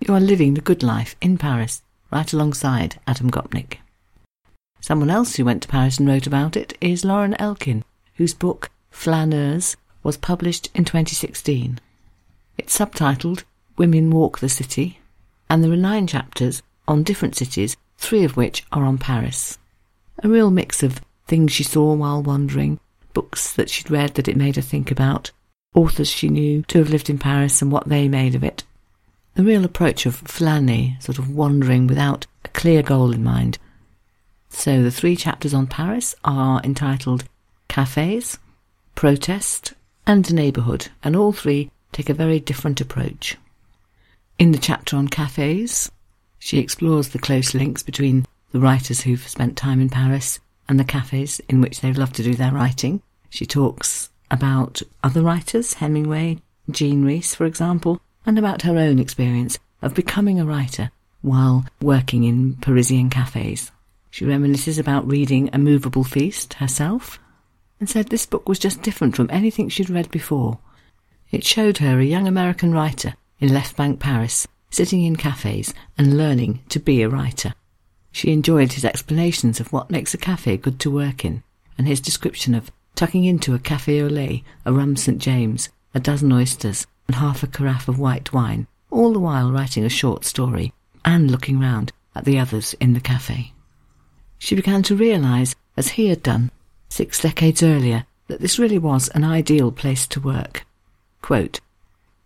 You 0.00 0.14
are 0.14 0.20
living 0.20 0.54
the 0.54 0.60
good 0.60 0.82
life 0.82 1.16
in 1.20 1.38
Paris, 1.38 1.82
right 2.10 2.32
alongside 2.32 3.00
Adam 3.06 3.30
Gopnik. 3.30 3.78
Someone 4.80 5.10
else 5.10 5.36
who 5.36 5.44
went 5.44 5.62
to 5.62 5.68
Paris 5.68 5.98
and 5.98 6.08
wrote 6.08 6.26
about 6.26 6.56
it 6.56 6.76
is 6.80 7.04
Lauren 7.04 7.34
Elkin, 7.34 7.84
whose 8.16 8.34
book 8.34 8.70
Flâneuse 8.92 9.76
was 10.04 10.16
published 10.16 10.68
in 10.74 10.84
2016. 10.84 11.80
It's 12.56 12.78
subtitled 12.78 13.42
Women 13.76 14.10
Walk 14.10 14.38
the 14.38 14.48
City, 14.48 15.00
and 15.50 15.64
there 15.64 15.72
are 15.72 15.76
nine 15.76 16.06
chapters 16.06 16.62
on 16.86 17.02
different 17.02 17.34
cities, 17.34 17.76
three 17.98 18.22
of 18.22 18.36
which 18.36 18.64
are 18.70 18.84
on 18.84 18.98
Paris. 18.98 19.58
A 20.22 20.28
real 20.28 20.50
mix 20.50 20.82
of 20.84 21.00
things 21.26 21.50
she 21.50 21.64
saw 21.64 21.94
while 21.94 22.22
wandering, 22.22 22.78
books 23.14 23.52
that 23.54 23.70
she'd 23.70 23.90
read 23.90 24.14
that 24.14 24.28
it 24.28 24.36
made 24.36 24.56
her 24.56 24.62
think 24.62 24.90
about, 24.90 25.32
authors 25.74 26.08
she 26.08 26.28
knew 26.28 26.62
to 26.62 26.78
have 26.78 26.90
lived 26.90 27.10
in 27.10 27.18
Paris 27.18 27.60
and 27.60 27.72
what 27.72 27.88
they 27.88 28.06
made 28.06 28.34
of 28.34 28.44
it. 28.44 28.62
The 29.34 29.42
real 29.42 29.64
approach 29.64 30.06
of 30.06 30.22
flâner, 30.22 31.02
sort 31.02 31.18
of 31.18 31.34
wandering 31.34 31.88
without 31.88 32.26
a 32.44 32.48
clear 32.48 32.82
goal 32.82 33.12
in 33.12 33.24
mind. 33.24 33.58
So 34.48 34.82
the 34.82 34.92
three 34.92 35.16
chapters 35.16 35.52
on 35.52 35.66
Paris 35.66 36.14
are 36.22 36.60
entitled 36.62 37.24
Cafes, 37.68 38.38
Protest, 38.94 39.74
and 40.06 40.32
Neighbourhood, 40.32 40.88
and 41.02 41.16
all 41.16 41.32
three 41.32 41.70
take 41.92 42.08
a 42.08 42.14
very 42.14 42.40
different 42.40 42.80
approach. 42.80 43.36
In 44.38 44.52
the 44.52 44.58
chapter 44.58 44.96
on 44.96 45.08
cafes, 45.08 45.90
she 46.38 46.58
explores 46.58 47.08
the 47.08 47.18
close 47.18 47.54
links 47.54 47.82
between 47.82 48.26
the 48.52 48.60
writers 48.60 49.02
who've 49.02 49.26
spent 49.26 49.56
time 49.56 49.80
in 49.80 49.88
Paris 49.88 50.40
and 50.68 50.78
the 50.78 50.84
cafes 50.84 51.40
in 51.48 51.60
which 51.60 51.80
they've 51.80 51.96
loved 51.96 52.16
to 52.16 52.22
do 52.22 52.34
their 52.34 52.52
writing. 52.52 53.00
She 53.30 53.46
talks 53.46 54.10
about 54.30 54.82
other 55.02 55.22
writers, 55.22 55.74
Hemingway, 55.74 56.38
Jean 56.70 57.04
Rhys, 57.04 57.34
for 57.34 57.46
example, 57.46 58.00
and 58.26 58.38
about 58.38 58.62
her 58.62 58.78
own 58.78 58.98
experience 58.98 59.58
of 59.82 59.94
becoming 59.94 60.40
a 60.40 60.46
writer 60.46 60.90
while 61.22 61.64
working 61.80 62.24
in 62.24 62.56
Parisian 62.56 63.10
cafes. 63.10 63.70
She 64.10 64.24
reminisces 64.24 64.78
about 64.78 65.08
reading 65.08 65.50
A 65.52 65.58
Movable 65.58 66.04
Feast 66.04 66.54
herself 66.54 67.18
and 67.84 67.90
said 67.90 68.08
this 68.08 68.24
book 68.24 68.48
was 68.48 68.58
just 68.58 68.80
different 68.80 69.14
from 69.14 69.28
anything 69.30 69.68
she'd 69.68 69.90
read 69.90 70.10
before. 70.10 70.56
It 71.30 71.44
showed 71.44 71.76
her 71.78 72.00
a 72.00 72.04
young 72.06 72.26
American 72.26 72.72
writer 72.72 73.12
in 73.40 73.52
Left 73.52 73.76
Bank, 73.76 74.00
Paris, 74.00 74.48
sitting 74.70 75.04
in 75.04 75.16
cafes 75.16 75.74
and 75.98 76.16
learning 76.16 76.60
to 76.70 76.78
be 76.78 77.02
a 77.02 77.10
writer. 77.10 77.52
She 78.10 78.32
enjoyed 78.32 78.72
his 78.72 78.86
explanations 78.86 79.60
of 79.60 79.70
what 79.70 79.90
makes 79.90 80.14
a 80.14 80.16
cafe 80.16 80.56
good 80.56 80.80
to 80.80 80.90
work 80.90 81.26
in, 81.26 81.42
and 81.76 81.86
his 81.86 82.00
description 82.00 82.54
of 82.54 82.72
tucking 82.94 83.26
into 83.26 83.52
a 83.52 83.58
cafe 83.58 84.00
au 84.00 84.06
lait, 84.06 84.44
a 84.64 84.72
rum 84.72 84.96
St. 84.96 85.18
James, 85.18 85.68
a 85.94 86.00
dozen 86.00 86.32
oysters, 86.32 86.86
and 87.06 87.16
half 87.16 87.42
a 87.42 87.46
carafe 87.46 87.86
of 87.86 87.98
white 87.98 88.32
wine, 88.32 88.66
all 88.90 89.12
the 89.12 89.20
while 89.20 89.52
writing 89.52 89.84
a 89.84 89.90
short 89.90 90.24
story 90.24 90.72
and 91.04 91.30
looking 91.30 91.60
round 91.60 91.92
at 92.14 92.24
the 92.24 92.38
others 92.38 92.74
in 92.80 92.94
the 92.94 92.98
cafe. 92.98 93.52
She 94.38 94.54
began 94.54 94.82
to 94.84 94.96
realize, 94.96 95.54
as 95.76 95.88
he 95.88 96.08
had 96.08 96.22
done 96.22 96.50
six 96.94 97.20
decades 97.20 97.60
earlier, 97.60 98.06
that 98.28 98.40
this 98.40 98.56
really 98.56 98.78
was 98.78 99.08
an 99.08 99.24
ideal 99.24 99.72
place 99.72 100.06
to 100.06 100.20
work. 100.20 100.64
Quote, 101.22 101.60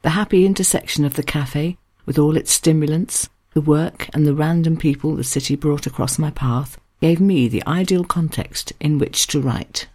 the 0.02 0.10
happy 0.10 0.44
intersection 0.44 1.06
of 1.06 1.14
the 1.14 1.22
cafe, 1.22 1.78
with 2.04 2.18
all 2.18 2.36
its 2.36 2.52
stimulants, 2.52 3.30
the 3.54 3.62
work 3.62 4.08
and 4.12 4.26
the 4.26 4.34
random 4.34 4.76
people 4.76 5.16
the 5.16 5.24
city 5.24 5.56
brought 5.56 5.86
across 5.86 6.18
my 6.18 6.30
path 6.30 6.78
gave 7.00 7.18
me 7.18 7.48
the 7.48 7.66
ideal 7.66 8.04
context 8.04 8.74
in 8.78 8.98
which 8.98 9.26
to 9.28 9.40
write. 9.40 9.88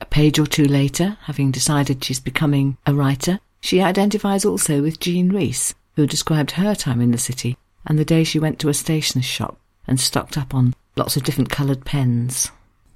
A 0.00 0.06
page 0.06 0.38
or 0.38 0.46
two 0.46 0.64
later, 0.64 1.18
having 1.24 1.50
decided 1.50 2.02
she's 2.02 2.20
becoming 2.20 2.78
a 2.86 2.94
writer, 2.94 3.38
she 3.60 3.82
identifies 3.82 4.46
also 4.46 4.80
with 4.80 4.98
Jean 4.98 5.28
Rhys, 5.28 5.74
who 5.96 6.06
described 6.06 6.52
her 6.52 6.74
time 6.74 7.02
in 7.02 7.10
the 7.10 7.18
city 7.18 7.58
and 7.86 7.98
the 7.98 8.06
day 8.06 8.24
she 8.24 8.38
went 8.38 8.58
to 8.60 8.70
a 8.70 8.74
stationer's 8.74 9.26
shop 9.26 9.58
and 9.86 10.00
stocked 10.00 10.38
up 10.38 10.54
on 10.54 10.74
lots 10.96 11.16
of 11.16 11.22
different 11.22 11.50
coloured 11.50 11.84
pens 11.84 12.50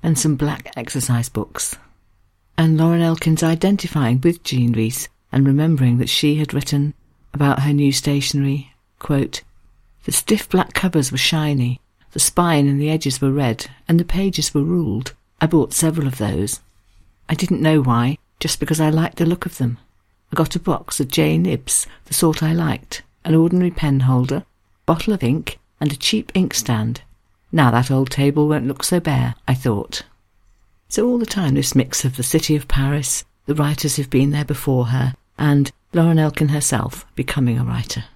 and 0.05 0.19
some 0.19 0.37
black 0.37 0.71
exercise 0.77 1.29
books. 1.29 1.77
And 2.57 2.77
Lauren 2.77 3.01
Elkin's 3.01 3.43
identifying 3.43 4.21
with 4.21 4.45
Jean 4.45 4.73
Rhys 4.73 5.09
and 5.33 5.47
remembering 5.47 5.99
that 5.99 6.11
she 6.11 6.37
had 6.37 6.55
written 6.55 6.95
about 7.33 7.63
her 7.63 7.73
new 7.73 7.91
stationery, 7.91 8.73
quote, 9.01 9.43
the 10.05 10.13
stiff 10.13 10.49
black 10.49 10.75
covers 10.75 11.11
were 11.11 11.19
shiny, 11.19 11.81
The 12.13 12.21
spine 12.21 12.69
and 12.69 12.81
the 12.81 12.91
edges 12.91 13.21
were 13.21 13.33
red, 13.33 13.67
and 13.89 13.99
the 13.99 14.05
pages 14.05 14.55
were 14.55 14.63
ruled. 14.63 15.15
I 15.41 15.47
bought 15.47 15.73
several 15.73 16.07
of 16.07 16.19
those. 16.19 16.61
I 17.29 17.35
didn't 17.35 17.63
know 17.63 17.81
why, 17.81 18.19
just 18.39 18.61
because 18.61 18.81
I 18.81 18.91
liked 18.91 19.17
the 19.17 19.27
look 19.27 19.47
of 19.47 19.59
them. 19.59 19.79
I 20.31 20.37
got 20.37 20.55
a 20.55 20.61
box 20.61 21.01
of 21.01 21.09
J 21.09 21.39
nibs, 21.39 21.87
the 22.05 22.15
sort 22.15 22.43
I 22.43 22.53
liked, 22.53 23.03
an 23.25 23.35
ordinary 23.35 23.71
pen 23.71 24.01
holder, 24.01 24.45
bottle 24.85 25.15
of 25.15 25.25
ink, 25.25 25.59
and 25.81 25.91
a 25.91 25.97
cheap 25.97 26.31
inkstand. 26.35 27.01
Now 27.55 27.71
that 27.71 27.89
old 27.89 28.11
table 28.11 28.49
won't 28.49 28.67
look 28.67 28.83
so 28.83 28.99
bare, 28.99 29.37
I 29.47 29.55
thought. 29.55 30.03
So 30.89 31.07
all 31.07 31.19
the 31.19 31.25
time 31.25 31.55
this 31.55 31.77
mix 31.77 32.05
of 32.05 32.17
the 32.17 32.25
city 32.25 32.57
of 32.57 32.67
Paris, 32.67 33.25
the 33.47 33.55
writers 33.55 33.95
who've 33.95 34.11
been 34.11 34.31
there 34.31 34.45
before 34.45 34.87
her, 34.87 35.15
and 35.39 35.71
Lauren 35.93 36.19
Elkin 36.19 36.49
herself 36.49 37.07
becoming 37.15 37.57
a 37.57 37.65
writer. 37.65 38.07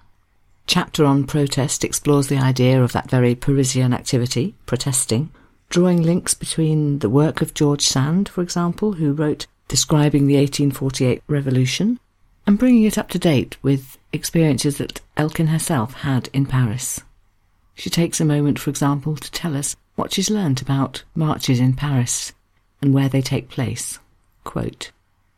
Chapter 0.67 1.05
on 1.05 1.25
protest 1.25 1.85
explores 1.85 2.27
the 2.27 2.37
idea 2.37 2.83
of 2.83 2.91
that 2.91 3.09
very 3.09 3.33
Parisian 3.33 3.93
activity, 3.93 4.55
protesting, 4.65 5.29
drawing 5.69 6.03
links 6.03 6.33
between 6.33 6.99
the 6.99 7.09
work 7.09 7.41
of 7.41 7.53
George 7.53 7.83
Sand, 7.83 8.27
for 8.27 8.41
example, 8.41 8.91
who 8.91 9.13
wrote 9.13 9.47
describing 9.69 10.27
the 10.27 10.35
1848 10.35 11.23
revolution, 11.29 11.97
and 12.45 12.59
bringing 12.59 12.83
it 12.83 12.97
up 12.97 13.07
to 13.11 13.17
date 13.17 13.55
with 13.63 13.97
experiences 14.11 14.79
that 14.79 14.99
Elkin 15.15 15.47
herself 15.47 15.93
had 15.93 16.27
in 16.33 16.45
Paris. 16.45 16.99
She 17.79 17.89
takes 17.89 18.19
a 18.19 18.25
moment, 18.25 18.59
for 18.59 18.69
example, 18.69 19.15
to 19.15 19.31
tell 19.31 19.55
us 19.55 19.77
what 19.95 20.11
she's 20.11 20.29
learnt 20.29 20.61
about 20.61 21.05
marches 21.15 21.61
in 21.61 21.75
Paris 21.75 22.33
and 22.81 22.93
where 22.93 23.07
they 23.07 23.21
take 23.21 23.47
place. 23.47 23.99
Quote, 24.43 24.91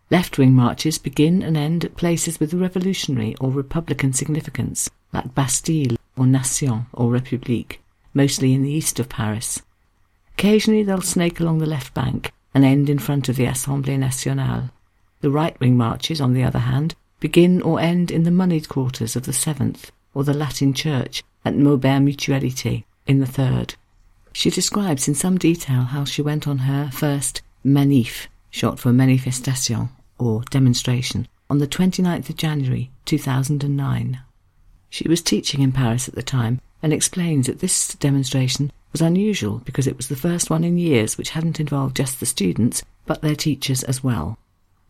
Left-wing 0.10 0.52
marches 0.56 0.98
begin 0.98 1.44
and 1.44 1.56
end 1.56 1.86
at 1.86 1.96
places 1.96 2.40
with 2.40 2.56
revolutionary 2.56 3.36
or 3.40 3.52
republican 3.52 4.14
significance, 4.14 4.90
like 5.14 5.36
Bastille 5.36 5.98
or 6.18 6.26
Nation 6.26 6.88
or 6.94 7.12
République, 7.12 7.78
mostly 8.16 8.56
in 8.56 8.64
the 8.64 8.72
east 8.72 9.00
of 9.00 9.08
Paris. 9.08 9.62
Occasionally 10.34 10.82
they'll 10.82 11.02
snake 11.02 11.40
along 11.40 11.60
the 11.60 11.68
left 11.68 11.94
bank 11.94 12.34
and 12.56 12.66
end 12.66 12.90
in 12.90 12.98
front 12.98 13.30
of 13.30 13.36
the 13.36 13.46
Assemblée 13.46 14.00
Nationale. 14.00 14.72
The 15.20 15.30
right-wing 15.30 15.78
marches, 15.78 16.20
on 16.20 16.34
the 16.34 16.44
other 16.44 16.58
hand, 16.58 16.96
begin 17.20 17.62
or 17.62 17.80
end 17.80 18.10
in 18.10 18.24
the 18.24 18.32
moneyed 18.32 18.68
quarters 18.68 19.16
of 19.16 19.28
the 19.28 19.34
Seventh 19.34 19.92
or 20.16 20.24
the 20.24 20.34
Latin 20.34 20.74
Church 20.74 21.22
at 21.44 21.56
Maubert 21.56 22.02
Mutualité 22.04 22.84
in 23.08 23.20
the 23.20 23.26
Third. 23.26 23.76
She 24.34 24.50
describes 24.50 25.08
in 25.08 25.16
some 25.16 25.38
detail 25.38 25.84
how 25.84 26.06
she 26.06 26.22
went 26.22 26.48
on 26.48 26.60
her 26.60 26.90
first 26.92 27.42
manif, 27.66 28.28
short 28.50 28.80
for 28.80 28.94
manifestation, 28.94 29.90
or 30.18 30.44
demonstration, 30.50 31.28
on 31.50 31.58
the 31.58 31.68
29th 31.68 32.30
of 32.30 32.38
January 32.38 32.90
2009. 33.06 34.22
She 34.90 35.08
was 35.08 35.22
teaching 35.22 35.62
in 35.62 35.72
Paris 35.72 36.08
at 36.08 36.16
the 36.16 36.24
time 36.24 36.62
and 36.82 36.94
explains 36.94 37.48
that 37.48 37.60
this 37.60 37.94
demonstration 37.96 38.72
was 38.92 39.02
unusual 39.02 39.62
because 39.66 39.88
it 39.88 39.98
was 39.98 40.08
the 40.08 40.16
first 40.16 40.50
one 40.50 40.64
in 40.64 40.78
years 40.78 41.18
which 41.18 41.32
hadn't 41.32 41.60
involved 41.60 41.96
just 41.96 42.20
the 42.20 42.26
students 42.26 42.84
but 43.06 43.22
their 43.22 43.36
teachers 43.36 43.84
as 43.84 44.04
well. 44.04 44.38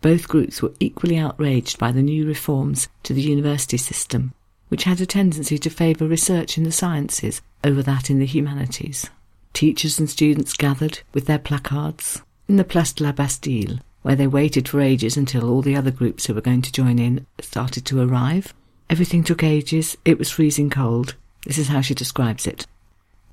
Both 0.02 0.28
groups 0.28 0.62
were 0.62 0.74
equally 0.80 1.18
outraged 1.18 1.78
by 1.78 1.92
the 1.92 2.02
new 2.02 2.26
reforms 2.28 2.88
to 3.04 3.14
the 3.14 3.22
university 3.22 3.78
system, 3.78 4.34
which 4.72 4.86
had 4.86 5.02
a 5.02 5.06
tendency 5.06 5.58
to 5.58 5.70
favour 5.70 6.08
research 6.08 6.58
in 6.58 6.64
the 6.64 6.72
sciences 6.72 7.42
over 7.62 7.84
that 7.84 8.10
in 8.10 8.20
the 8.20 8.26
humanities. 8.26 9.10
Teachers 9.52 10.00
and 10.00 10.10
students 10.10 10.54
gathered 10.54 11.02
with 11.14 11.26
their 11.26 11.38
placards 11.38 12.22
in 12.48 12.56
the 12.56 12.64
Place 12.64 12.94
de 12.94 13.04
la 13.04 13.12
Bastille, 13.12 13.80
where 14.02 14.16
they 14.16 14.28
waited 14.28 14.70
for 14.70 14.80
ages 14.80 15.18
until 15.18 15.50
all 15.50 15.62
the 15.62 15.76
other 15.76 15.92
groups 15.92 16.26
who 16.26 16.34
were 16.34 16.40
going 16.40 16.62
to 16.62 16.72
join 16.72 17.00
in 17.00 17.28
started 17.42 17.86
to 17.86 18.00
arrive. 18.02 18.54
Everything 18.90 19.26
took 19.26 19.44
ages, 19.44 19.98
it 20.06 20.18
was 20.18 20.32
freezing 20.32 20.70
cold. 20.70 21.16
This 21.46 21.58
is 21.58 21.68
how 21.68 21.82
she 21.82 21.94
describes 21.94 22.48
it. 22.48 22.66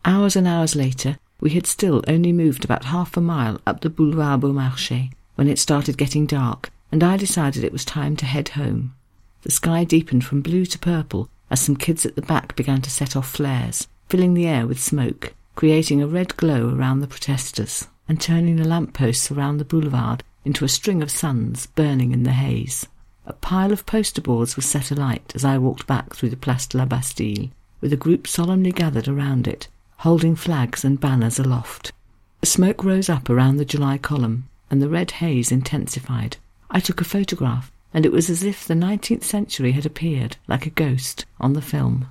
Hours 0.04 0.34
and 0.34 0.48
hours 0.48 0.74
later, 0.74 1.18
we 1.40 1.50
had 1.50 1.68
still 1.68 2.02
only 2.08 2.32
moved 2.32 2.64
about 2.64 2.86
half 2.86 3.16
a 3.16 3.20
mile 3.20 3.60
up 3.64 3.80
the 3.80 3.90
Boulevard 3.90 4.40
Beaumarchais 4.40 5.12
when 5.36 5.46
it 5.46 5.60
started 5.60 5.96
getting 5.96 6.26
dark, 6.26 6.70
and 6.90 7.04
I 7.04 7.16
decided 7.16 7.62
it 7.62 7.72
was 7.72 7.84
time 7.84 8.16
to 8.16 8.26
head 8.26 8.48
home. 8.50 8.94
The 9.42 9.52
sky 9.52 9.84
deepened 9.84 10.24
from 10.24 10.42
blue 10.42 10.66
to 10.66 10.78
purple 10.78 11.28
as 11.50 11.60
some 11.60 11.76
kids 11.76 12.04
at 12.04 12.16
the 12.16 12.22
back 12.22 12.56
began 12.56 12.82
to 12.82 12.90
set 12.90 13.16
off 13.16 13.30
flares, 13.30 13.88
filling 14.08 14.34
the 14.34 14.46
air 14.46 14.66
with 14.66 14.82
smoke, 14.82 15.34
creating 15.54 16.02
a 16.02 16.06
red 16.06 16.36
glow 16.36 16.74
around 16.74 17.00
the 17.00 17.06
protesters, 17.06 17.88
and 18.08 18.20
turning 18.20 18.56
the 18.56 18.66
lamp 18.66 18.94
posts 18.94 19.30
around 19.30 19.58
the 19.58 19.64
boulevard 19.64 20.22
into 20.44 20.64
a 20.64 20.68
string 20.68 21.02
of 21.02 21.10
suns 21.10 21.66
burning 21.66 22.12
in 22.12 22.22
the 22.22 22.32
haze. 22.32 22.86
A 23.26 23.32
pile 23.32 23.72
of 23.72 23.86
poster 23.86 24.22
boards 24.22 24.56
was 24.56 24.64
set 24.64 24.90
alight 24.90 25.32
as 25.34 25.44
I 25.44 25.58
walked 25.58 25.86
back 25.86 26.14
through 26.14 26.30
the 26.30 26.36
Place 26.36 26.66
de 26.66 26.78
la 26.78 26.86
Bastille, 26.86 27.50
with 27.80 27.92
a 27.92 27.96
group 27.96 28.26
solemnly 28.26 28.72
gathered 28.72 29.08
around 29.08 29.46
it, 29.46 29.68
holding 29.98 30.34
flags 30.34 30.84
and 30.84 31.00
banners 31.00 31.38
aloft. 31.38 31.92
The 32.40 32.46
smoke 32.46 32.84
rose 32.84 33.08
up 33.08 33.28
around 33.28 33.56
the 33.56 33.64
July 33.64 33.98
column, 33.98 34.48
and 34.70 34.80
the 34.80 34.88
red 34.88 35.10
haze 35.12 35.52
intensified. 35.52 36.36
I 36.70 36.80
took 36.80 37.00
a 37.00 37.04
photograph, 37.04 37.70
and 37.92 38.04
it 38.04 38.12
was 38.12 38.28
as 38.28 38.42
if 38.42 38.64
the 38.64 38.74
nineteenth 38.74 39.24
century 39.24 39.72
had 39.72 39.86
appeared, 39.86 40.36
like 40.46 40.66
a 40.66 40.70
ghost, 40.70 41.24
on 41.40 41.52
the 41.52 41.62
film. 41.62 42.08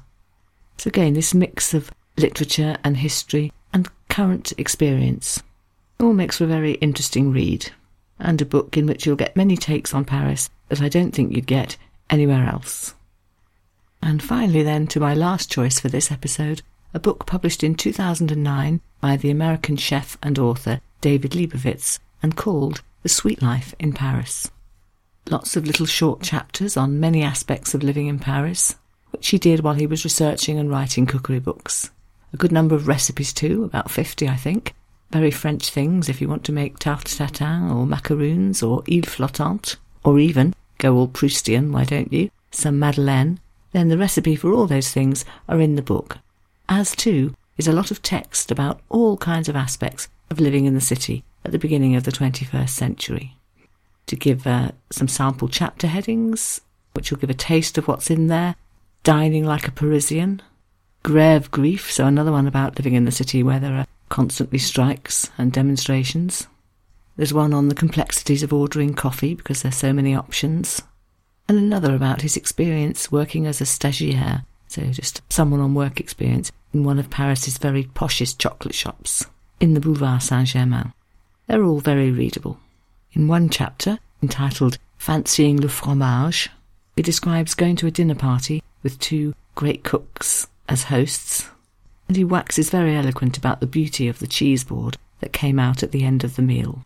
So 0.77 0.89
again, 0.89 1.13
this 1.13 1.33
mix 1.33 1.73
of 1.73 1.91
literature 2.17 2.77
and 2.83 2.97
history 2.97 3.51
and 3.73 3.89
current 4.09 4.53
experience 4.57 5.43
all 5.99 6.13
makes 6.13 6.37
for 6.37 6.43
a 6.43 6.47
very 6.47 6.73
interesting 6.73 7.31
read, 7.31 7.71
and 8.19 8.41
a 8.41 8.45
book 8.45 8.77
in 8.77 8.85
which 8.85 9.05
you'll 9.05 9.15
get 9.15 9.35
many 9.35 9.57
takes 9.57 9.93
on 9.93 10.05
Paris 10.05 10.49
that 10.69 10.81
I 10.81 10.89
don't 10.89 11.13
think 11.13 11.35
you'd 11.35 11.47
get 11.47 11.77
anywhere 12.09 12.45
else. 12.45 12.93
And 14.01 14.21
finally, 14.21 14.63
then, 14.63 14.87
to 14.87 14.99
my 14.99 15.13
last 15.13 15.51
choice 15.51 15.79
for 15.79 15.89
this 15.89 16.11
episode, 16.11 16.61
a 16.93 16.99
book 16.99 17.25
published 17.25 17.63
in 17.63 17.75
2009 17.75 18.81
by 19.01 19.17
the 19.17 19.29
American 19.29 19.75
chef 19.75 20.17
and 20.21 20.37
author 20.39 20.81
David 21.01 21.31
Lebovitz 21.31 21.99
and 22.21 22.35
called 22.35 22.81
The 23.03 23.09
Sweet 23.09 23.41
Life 23.41 23.75
in 23.79 23.93
Paris. 23.93 24.49
Lots 25.29 25.55
of 25.55 25.65
little 25.65 25.85
short 25.85 26.21
chapters 26.21 26.77
on 26.77 26.99
many 26.99 27.21
aspects 27.23 27.73
of 27.73 27.83
living 27.83 28.07
in 28.07 28.19
Paris, 28.19 28.75
which 29.11 29.29
he 29.29 29.37
did 29.37 29.61
while 29.61 29.73
he 29.73 29.87
was 29.87 30.03
researching 30.03 30.57
and 30.57 30.69
writing 30.69 31.05
cookery 31.05 31.39
books. 31.39 31.91
A 32.33 32.37
good 32.37 32.51
number 32.51 32.75
of 32.75 32.87
recipes 32.87 33.33
too, 33.33 33.63
about 33.63 33.91
50 33.91 34.27
I 34.27 34.35
think. 34.35 34.73
Very 35.11 35.31
French 35.31 35.69
things 35.69 36.09
if 36.09 36.21
you 36.21 36.27
want 36.27 36.43
to 36.45 36.51
make 36.51 36.79
tarte 36.79 37.05
tatin 37.05 37.71
or 37.71 37.85
macaroons 37.85 38.63
or 38.63 38.83
île 38.83 39.05
flottante, 39.05 39.75
or 40.03 40.19
even, 40.19 40.53
go 40.77 40.95
all 40.95 41.07
Proustian, 41.07 41.71
why 41.71 41.83
don't 41.83 42.11
you, 42.11 42.29
some 42.51 42.79
madeleine, 42.79 43.39
then 43.71 43.89
the 43.89 43.97
recipe 43.97 44.35
for 44.35 44.51
all 44.51 44.67
those 44.67 44.91
things 44.91 45.25
are 45.47 45.61
in 45.61 45.75
the 45.75 45.81
book 45.81 46.17
as 46.69 46.95
too 46.95 47.33
is 47.57 47.67
a 47.67 47.73
lot 47.73 47.91
of 47.91 48.01
text 48.01 48.51
about 48.51 48.81
all 48.89 49.17
kinds 49.17 49.49
of 49.49 49.55
aspects 49.55 50.07
of 50.29 50.39
living 50.39 50.65
in 50.65 50.73
the 50.73 50.81
city 50.81 51.23
at 51.45 51.51
the 51.51 51.59
beginning 51.59 51.95
of 51.95 52.03
the 52.03 52.11
21st 52.11 52.69
century. 52.69 53.36
To 54.07 54.15
give 54.15 54.47
uh, 54.47 54.71
some 54.89 55.07
sample 55.07 55.47
chapter 55.47 55.87
headings, 55.87 56.61
which 56.93 57.11
will 57.11 57.19
give 57.19 57.29
a 57.29 57.35
taste 57.35 57.77
of 57.77 57.87
what's 57.87 58.09
in 58.09 58.27
there, 58.27 58.55
dining 59.03 59.45
like 59.45 59.67
a 59.67 59.71
Parisian, 59.71 60.41
Grève 61.03 61.51
grief, 61.51 61.91
so 61.91 62.05
another 62.05 62.31
one 62.31 62.47
about 62.47 62.77
living 62.77 62.93
in 62.93 63.05
the 63.05 63.11
city 63.11 63.43
where 63.43 63.59
there 63.59 63.75
are 63.75 63.87
constantly 64.09 64.59
strikes 64.59 65.29
and 65.37 65.51
demonstrations. 65.51 66.47
There's 67.15 67.33
one 67.33 67.53
on 67.53 67.69
the 67.69 67.75
complexities 67.75 68.43
of 68.43 68.51
ordering 68.51 68.93
coffee 68.93 69.35
because 69.35 69.61
there's 69.61 69.77
so 69.77 69.93
many 69.93 70.15
options, 70.15 70.81
and 71.47 71.57
another 71.57 71.95
about 71.95 72.21
his 72.21 72.35
experience 72.35 73.11
working 73.11 73.45
as 73.45 73.61
a 73.61 73.65
stagiaire 73.65 74.43
so 74.67 74.83
just 74.91 75.21
someone 75.31 75.59
on 75.59 75.73
work 75.73 75.99
experience 75.99 76.51
in 76.73 76.83
one 76.83 76.99
of 76.99 77.09
Paris's 77.09 77.57
very 77.57 77.85
poshest 77.85 78.37
chocolate 78.37 78.75
shops 78.75 79.25
in 79.59 79.73
the 79.73 79.79
Boulevard 79.79 80.21
Saint-Germain. 80.21 80.93
They're 81.47 81.63
all 81.63 81.79
very 81.79 82.11
readable. 82.11 82.59
In 83.17 83.27
one 83.27 83.49
chapter, 83.49 83.97
entitled 84.21 84.77
Fancying 84.99 85.59
le 85.59 85.69
fromage, 85.69 86.49
he 86.95 87.01
describes 87.01 87.55
going 87.55 87.75
to 87.77 87.87
a 87.87 87.91
dinner 87.91 88.13
party 88.13 88.61
with 88.83 88.99
two 88.99 89.33
great 89.55 89.83
cooks 89.83 90.45
as 90.69 90.83
hosts, 90.83 91.49
and 92.07 92.15
he 92.15 92.23
waxes 92.23 92.69
very 92.69 92.95
eloquent 92.95 93.35
about 93.35 93.59
the 93.59 93.65
beauty 93.65 94.07
of 94.07 94.19
the 94.19 94.27
cheese 94.27 94.63
board 94.63 94.97
that 95.19 95.33
came 95.33 95.57
out 95.57 95.81
at 95.81 95.91
the 95.91 96.03
end 96.03 96.23
of 96.23 96.35
the 96.35 96.43
meal. 96.43 96.85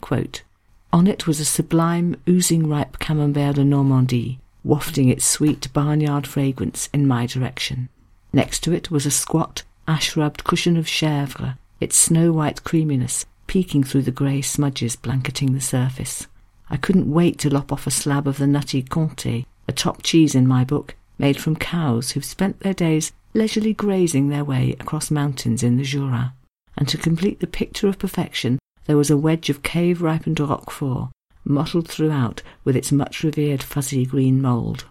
Quote, 0.00 0.44
on 0.92 1.08
it 1.08 1.26
was 1.26 1.40
a 1.40 1.44
sublime, 1.44 2.14
oozing 2.28 2.68
ripe 2.68 3.00
camembert 3.00 3.56
de 3.56 3.64
Normandie, 3.64 4.38
wafting 4.62 5.08
its 5.08 5.24
sweet 5.24 5.66
barnyard 5.72 6.28
fragrance 6.28 6.88
in 6.92 7.08
my 7.08 7.26
direction. 7.26 7.88
Next 8.32 8.60
to 8.60 8.72
it 8.72 8.92
was 8.92 9.04
a 9.04 9.10
squat, 9.10 9.64
ash-rubbed 9.88 10.44
cushion 10.44 10.76
of 10.76 10.86
chèvre, 10.86 11.58
its 11.80 11.96
snow-white 11.96 12.62
creaminess 12.62 13.26
peeking 13.52 13.84
through 13.84 14.00
the 14.00 14.10
grey 14.10 14.40
smudges 14.40 14.96
blanketing 14.96 15.52
the 15.52 15.60
surface. 15.60 16.26
I 16.70 16.78
couldn't 16.78 17.12
wait 17.12 17.38
to 17.40 17.50
lop 17.50 17.70
off 17.70 17.86
a 17.86 17.90
slab 17.90 18.26
of 18.26 18.38
the 18.38 18.46
nutty 18.46 18.82
Comté, 18.82 19.44
a 19.68 19.72
top 19.72 20.02
cheese 20.02 20.34
in 20.34 20.48
my 20.48 20.64
book, 20.64 20.96
made 21.18 21.38
from 21.38 21.56
cows 21.56 22.12
who've 22.12 22.24
spent 22.24 22.60
their 22.60 22.72
days 22.72 23.12
leisurely 23.34 23.74
grazing 23.74 24.30
their 24.30 24.42
way 24.42 24.74
across 24.80 25.10
mountains 25.10 25.62
in 25.62 25.76
the 25.76 25.82
Jura. 25.82 26.32
And 26.78 26.88
to 26.88 26.96
complete 26.96 27.40
the 27.40 27.46
picture 27.46 27.88
of 27.88 27.98
perfection, 27.98 28.58
there 28.86 28.96
was 28.96 29.10
a 29.10 29.18
wedge 29.18 29.50
of 29.50 29.62
cave-ripened 29.62 30.40
Roquefort, 30.40 31.10
mottled 31.44 31.88
throughout 31.88 32.40
with 32.64 32.74
its 32.74 32.90
much 32.90 33.22
revered 33.22 33.62
fuzzy 33.62 34.06
green 34.06 34.40
mould. 34.40 34.86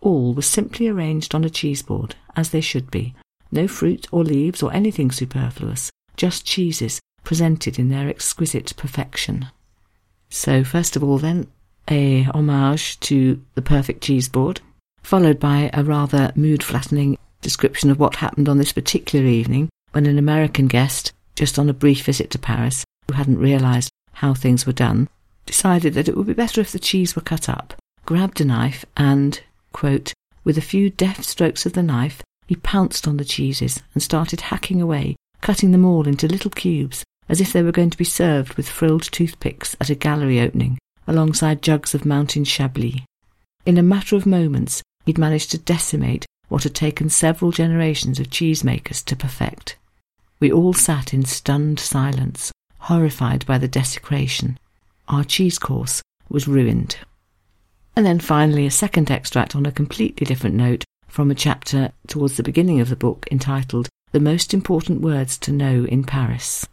All 0.00 0.32
was 0.32 0.46
simply 0.46 0.86
arranged 0.86 1.34
on 1.34 1.42
a 1.42 1.50
cheese 1.50 1.82
board, 1.82 2.14
as 2.36 2.50
they 2.50 2.60
should 2.60 2.88
be, 2.88 3.16
No 3.50 3.66
fruit 3.66 4.06
or 4.12 4.22
leaves 4.22 4.62
or 4.62 4.72
anything 4.72 5.10
superfluous, 5.10 5.90
just 6.16 6.46
cheeses 6.46 7.00
presented 7.26 7.76
in 7.76 7.90
their 7.90 8.08
exquisite 8.08 8.72
perfection. 8.76 9.48
So, 10.30 10.62
first 10.62 10.94
of 10.94 11.02
all, 11.02 11.18
then, 11.18 11.48
a 11.88 12.22
homage 12.22 12.98
to 13.00 13.42
the 13.56 13.62
perfect 13.62 14.02
cheese 14.02 14.28
board, 14.28 14.60
followed 15.02 15.40
by 15.40 15.68
a 15.72 15.82
rather 15.84 16.32
mood 16.36 16.62
flattening 16.62 17.18
description 17.42 17.90
of 17.90 17.98
what 17.98 18.16
happened 18.16 18.48
on 18.48 18.58
this 18.58 18.72
particular 18.72 19.26
evening 19.26 19.68
when 19.90 20.06
an 20.06 20.18
American 20.18 20.68
guest, 20.68 21.12
just 21.34 21.58
on 21.58 21.68
a 21.68 21.74
brief 21.74 22.04
visit 22.04 22.30
to 22.30 22.38
Paris, 22.38 22.84
who 23.08 23.14
hadn't 23.14 23.38
realised 23.38 23.90
how 24.14 24.32
things 24.32 24.64
were 24.64 24.72
done, 24.72 25.08
decided 25.46 25.94
that 25.94 26.08
it 26.08 26.16
would 26.16 26.28
be 26.28 26.32
better 26.32 26.60
if 26.60 26.70
the 26.70 26.78
cheese 26.78 27.16
were 27.16 27.22
cut 27.22 27.48
up, 27.48 27.74
grabbed 28.04 28.40
a 28.40 28.44
knife, 28.44 28.84
and, 28.96 29.42
quote, 29.72 30.12
with 30.44 30.56
a 30.56 30.62
few 30.72 30.90
deft 30.90 31.24
strokes 31.24 31.66
of 31.66 31.72
the 31.72 31.82
knife, 31.82 32.22
he 32.46 32.54
pounced 32.54 33.08
on 33.08 33.16
the 33.16 33.24
cheeses 33.24 33.82
and 33.94 34.02
started 34.02 34.42
hacking 34.42 34.80
away, 34.80 35.16
cutting 35.40 35.72
them 35.72 35.84
all 35.84 36.06
into 36.06 36.28
little 36.28 36.52
cubes, 36.52 37.04
as 37.28 37.40
if 37.40 37.52
they 37.52 37.62
were 37.62 37.72
going 37.72 37.90
to 37.90 37.98
be 37.98 38.04
served 38.04 38.54
with 38.54 38.68
frilled 38.68 39.02
toothpicks 39.02 39.76
at 39.80 39.90
a 39.90 39.94
gallery 39.94 40.40
opening, 40.40 40.78
alongside 41.06 41.62
jugs 41.62 41.94
of 41.94 42.04
mountain 42.04 42.44
chablis. 42.44 43.02
In 43.64 43.78
a 43.78 43.82
matter 43.82 44.16
of 44.16 44.26
moments, 44.26 44.82
he'd 45.04 45.18
managed 45.18 45.50
to 45.50 45.58
decimate 45.58 46.26
what 46.48 46.62
had 46.62 46.74
taken 46.74 47.08
several 47.08 47.50
generations 47.50 48.20
of 48.20 48.30
cheesemakers 48.30 49.04
to 49.04 49.16
perfect. 49.16 49.76
We 50.38 50.52
all 50.52 50.72
sat 50.72 51.12
in 51.12 51.24
stunned 51.24 51.80
silence, 51.80 52.52
horrified 52.80 53.44
by 53.46 53.58
the 53.58 53.68
desecration. 53.68 54.58
Our 55.08 55.24
cheese 55.24 55.58
course 55.58 56.02
was 56.28 56.46
ruined. 56.46 56.98
And 57.96 58.04
then 58.04 58.20
finally, 58.20 58.66
a 58.66 58.70
second 58.70 59.10
extract 59.10 59.56
on 59.56 59.64
a 59.64 59.72
completely 59.72 60.26
different 60.26 60.54
note 60.54 60.84
from 61.08 61.30
a 61.30 61.34
chapter 61.34 61.92
towards 62.06 62.36
the 62.36 62.42
beginning 62.42 62.80
of 62.80 62.90
the 62.90 62.96
book 62.96 63.26
entitled 63.30 63.88
The 64.12 64.20
Most 64.20 64.52
Important 64.52 65.00
Words 65.00 65.38
to 65.38 65.52
Know 65.52 65.84
in 65.84 66.04
Paris. 66.04 66.66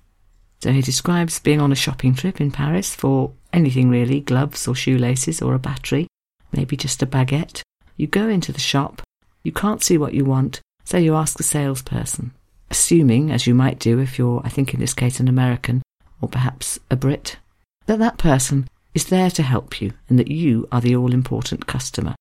So 0.63 0.71
he 0.71 0.81
describes 0.81 1.39
being 1.39 1.59
on 1.59 1.73
a 1.73 1.75
shopping 1.75 2.15
trip 2.15 2.39
in 2.39 2.49
Paris 2.49 2.95
for 2.95 3.33
anything 3.51 3.89
really 3.89 4.21
gloves 4.21 4.65
or 4.65 4.73
shoelaces 4.73 5.41
or 5.41 5.53
a 5.53 5.59
battery, 5.59 6.07
maybe 6.53 6.77
just 6.77 7.03
a 7.03 7.05
baguette. 7.05 7.61
You 7.97 8.07
go 8.07 8.29
into 8.29 8.53
the 8.53 8.61
shop, 8.61 9.01
you 9.43 9.51
can't 9.51 9.83
see 9.83 9.97
what 9.97 10.13
you 10.13 10.23
want, 10.23 10.61
so 10.85 10.97
you 10.97 11.15
ask 11.15 11.35
the 11.35 11.43
salesperson, 11.43 12.31
assuming, 12.71 13.29
as 13.29 13.45
you 13.45 13.53
might 13.53 13.77
do 13.77 13.99
if 13.99 14.17
you're, 14.17 14.41
I 14.45 14.47
think 14.47 14.73
in 14.73 14.79
this 14.79 14.93
case, 14.93 15.19
an 15.19 15.27
American 15.27 15.81
or 16.21 16.29
perhaps 16.29 16.79
a 16.89 16.95
Brit, 16.95 17.39
that 17.87 17.99
that 17.99 18.17
person 18.17 18.69
is 18.93 19.07
there 19.07 19.31
to 19.31 19.43
help 19.43 19.81
you 19.81 19.91
and 20.07 20.17
that 20.17 20.31
you 20.31 20.65
are 20.71 20.79
the 20.79 20.95
all 20.95 21.13
important 21.13 21.67
customer. 21.67 22.15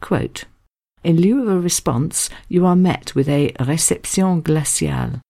Quote, 0.00 0.44
in 1.02 1.20
lieu 1.20 1.42
of 1.42 1.48
a 1.48 1.58
response, 1.58 2.30
you 2.48 2.64
are 2.64 2.76
met 2.76 3.16
with 3.16 3.28
a 3.28 3.50
réception 3.58 4.40
glaciale, 4.40 5.20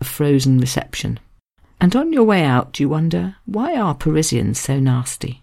a 0.00 0.04
frozen 0.04 0.58
reception. 0.58 1.20
And 1.80 1.94
on 1.94 2.12
your 2.12 2.24
way 2.24 2.44
out, 2.44 2.80
you 2.80 2.88
wonder, 2.88 3.36
why 3.46 3.76
are 3.76 3.94
Parisians 3.94 4.58
so 4.58 4.80
nasty? 4.80 5.42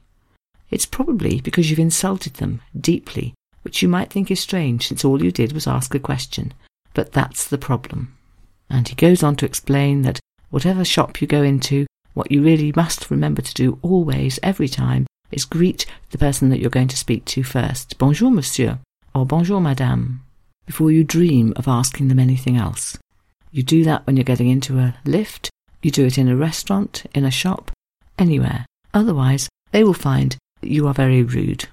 It's 0.69 0.86
probably 0.86 1.39
because 1.41 1.69
you've 1.69 1.80
insulted 1.80 2.36
them 2.36 2.62
deeply 2.80 3.34
which 3.65 3.82
you 3.82 3.89
might 3.89 4.12
think 4.12 4.30
is 4.30 4.39
strange 4.39 4.88
since 4.88 5.04
all 5.04 5.24
you 5.24 5.32
did 5.32 5.52
was 5.52 5.65
ask 5.65 5.95
a 5.95 6.00
question. 6.00 6.54
But 6.93 7.13
that's 7.13 7.48
the 7.48 7.58
problem. 7.58 8.15
And 8.69 8.88
he 8.88 8.93
goes 8.93 9.24
on 9.24 9.36
to 9.38 9.45
explain 9.45 10.04
that 10.04 10.19
whatever 10.52 10.86
shop 10.86 11.19
you 11.19 11.28
go 11.28 11.41
into, 11.41 11.88
what 12.13 12.32
you 12.32 12.43
really 12.43 12.71
must 12.76 13.10
remember 13.10 13.41
to 13.41 13.54
do 13.56 13.80
always, 13.82 14.39
every 14.43 14.67
time, 14.67 15.08
is 15.32 15.45
greet 15.45 15.88
the 16.12 16.19
person 16.19 16.50
that 16.50 16.60
you're 16.60 16.69
going 16.69 16.88
to 16.89 16.95
speak 16.95 17.26
to 17.26 17.41
first. 17.41 17.98
Bonjour, 17.98 18.30
monsieur, 18.30 18.78
or 19.15 19.26
bonjour, 19.26 19.60
madame, 19.60 20.21
before 20.67 20.91
you 20.91 21.04
dream 21.04 21.52
of 21.56 21.67
asking 21.67 22.08
them 22.08 22.19
anything 22.19 22.58
else. 22.58 23.00
You 23.52 23.63
do 23.63 23.84
that 23.86 24.06
when 24.06 24.15
you're 24.15 24.24
getting 24.24 24.50
into 24.50 24.78
a 24.78 24.95
lift, 25.06 25.50
you 25.86 25.91
do 25.91 26.08
it 26.08 26.17
in 26.17 26.28
a 26.28 26.36
restaurant, 26.36 27.06
in 27.13 27.24
a 27.26 27.30
shop, 27.30 27.69
anywhere. 28.17 28.65
Otherwise, 28.91 29.48
they 29.71 29.84
will 29.84 29.93
find 29.93 30.36
that 30.62 30.71
you 30.71 30.88
are 30.88 30.95
very 30.95 31.21
rude. 31.21 31.67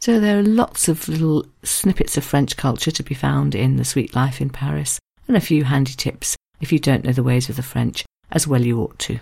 So 0.00 0.18
there 0.18 0.40
are 0.40 0.42
lots 0.42 0.88
of 0.88 1.08
little 1.08 1.46
snippets 1.62 2.16
of 2.16 2.24
French 2.24 2.56
culture 2.56 2.90
to 2.90 3.04
be 3.04 3.14
found 3.14 3.54
in 3.54 3.76
The 3.76 3.84
Sweet 3.84 4.16
Life 4.16 4.40
in 4.40 4.50
Paris, 4.50 4.98
and 5.28 5.36
a 5.36 5.40
few 5.40 5.62
handy 5.62 5.92
tips 5.92 6.36
if 6.60 6.72
you 6.72 6.80
don't 6.80 7.04
know 7.04 7.12
the 7.12 7.22
ways 7.22 7.48
of 7.48 7.54
the 7.54 7.62
French, 7.62 8.04
as 8.32 8.48
well 8.48 8.62
you 8.62 8.80
ought 8.80 8.98
to. 8.98 9.20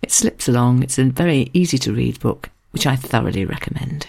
It 0.00 0.10
slips 0.10 0.48
along, 0.48 0.82
it's 0.82 0.98
a 0.98 1.04
very 1.04 1.50
easy 1.52 1.76
to 1.78 1.92
read 1.92 2.20
book, 2.20 2.48
which 2.70 2.86
I 2.86 2.96
thoroughly 2.96 3.44
recommend. 3.44 4.06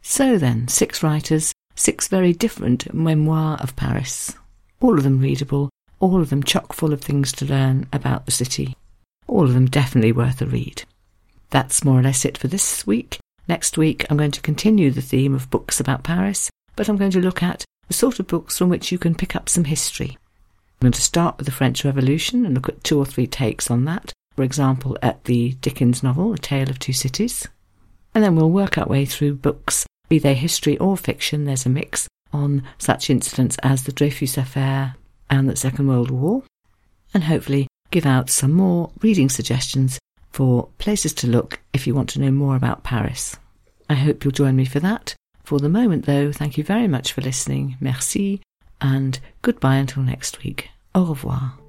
So 0.00 0.38
then, 0.38 0.68
six 0.68 1.02
writers, 1.02 1.52
six 1.74 2.06
very 2.06 2.32
different 2.32 2.94
memoirs 2.94 3.60
of 3.62 3.74
Paris, 3.74 4.36
all 4.78 4.96
of 4.96 5.02
them 5.02 5.18
readable, 5.18 5.70
all 6.02 6.20
of 6.20 6.30
them 6.30 6.42
chock 6.42 6.72
full 6.72 6.92
of 6.92 7.00
things 7.00 7.30
to 7.30 7.46
learn 7.46 7.86
about 7.92 8.26
the 8.26 8.32
city, 8.32 8.76
all 9.28 9.44
of 9.44 9.54
them 9.54 9.66
definitely 9.66 10.10
worth 10.10 10.42
a 10.42 10.46
read. 10.46 10.82
That's 11.50 11.84
more 11.84 12.00
or 12.00 12.02
less 12.02 12.24
it 12.24 12.36
for 12.36 12.48
this 12.48 12.84
week. 12.84 13.18
Next 13.46 13.78
week, 13.78 14.04
I'm 14.10 14.16
going 14.16 14.32
to 14.32 14.40
continue 14.40 14.90
the 14.90 15.00
theme 15.00 15.32
of 15.32 15.48
books 15.48 15.78
about 15.78 16.02
Paris, 16.02 16.50
but 16.74 16.88
I'm 16.88 16.96
going 16.96 17.12
to 17.12 17.20
look 17.20 17.40
at 17.40 17.64
the 17.86 17.94
sort 17.94 18.18
of 18.18 18.26
books 18.26 18.58
from 18.58 18.68
which 18.68 18.90
you 18.90 18.98
can 18.98 19.14
pick 19.14 19.36
up 19.36 19.48
some 19.48 19.64
history. 19.64 20.18
I'm 20.80 20.86
going 20.86 20.92
to 20.92 21.00
start 21.00 21.36
with 21.36 21.46
the 21.46 21.52
French 21.52 21.84
Revolution 21.84 22.44
and 22.44 22.54
look 22.56 22.68
at 22.68 22.82
two 22.82 22.98
or 22.98 23.06
three 23.06 23.28
takes 23.28 23.70
on 23.70 23.84
that, 23.84 24.12
for 24.34 24.42
example, 24.42 24.98
at 25.02 25.22
the 25.24 25.52
Dickens 25.60 26.02
novel, 26.02 26.32
A 26.32 26.38
Tale 26.38 26.68
of 26.68 26.80
Two 26.80 26.92
Cities. 26.92 27.46
And 28.12 28.24
then 28.24 28.34
we'll 28.34 28.50
work 28.50 28.76
our 28.76 28.86
way 28.86 29.04
through 29.04 29.36
books, 29.36 29.86
be 30.08 30.18
they 30.18 30.34
history 30.34 30.76
or 30.78 30.96
fiction, 30.96 31.44
there's 31.44 31.64
a 31.64 31.68
mix, 31.68 32.08
on 32.32 32.64
such 32.76 33.08
incidents 33.08 33.56
as 33.62 33.84
the 33.84 33.92
Dreyfus 33.92 34.36
Affair 34.36 34.96
and 35.32 35.48
the 35.48 35.56
Second 35.56 35.88
World 35.88 36.10
War, 36.10 36.42
and 37.14 37.24
hopefully 37.24 37.66
give 37.90 38.04
out 38.04 38.28
some 38.28 38.52
more 38.52 38.90
reading 39.00 39.30
suggestions 39.30 39.98
for 40.30 40.68
places 40.76 41.14
to 41.14 41.26
look 41.26 41.58
if 41.72 41.86
you 41.86 41.94
want 41.94 42.10
to 42.10 42.20
know 42.20 42.30
more 42.30 42.54
about 42.54 42.84
Paris. 42.84 43.36
I 43.88 43.94
hope 43.94 44.24
you'll 44.24 44.32
join 44.32 44.56
me 44.56 44.66
for 44.66 44.80
that. 44.80 45.14
For 45.42 45.58
the 45.58 45.70
moment, 45.70 46.04
though, 46.04 46.32
thank 46.32 46.58
you 46.58 46.64
very 46.64 46.86
much 46.86 47.12
for 47.12 47.22
listening. 47.22 47.76
Merci, 47.80 48.42
and 48.80 49.18
goodbye 49.40 49.76
until 49.76 50.02
next 50.02 50.44
week. 50.44 50.68
Au 50.94 51.04
revoir. 51.06 51.61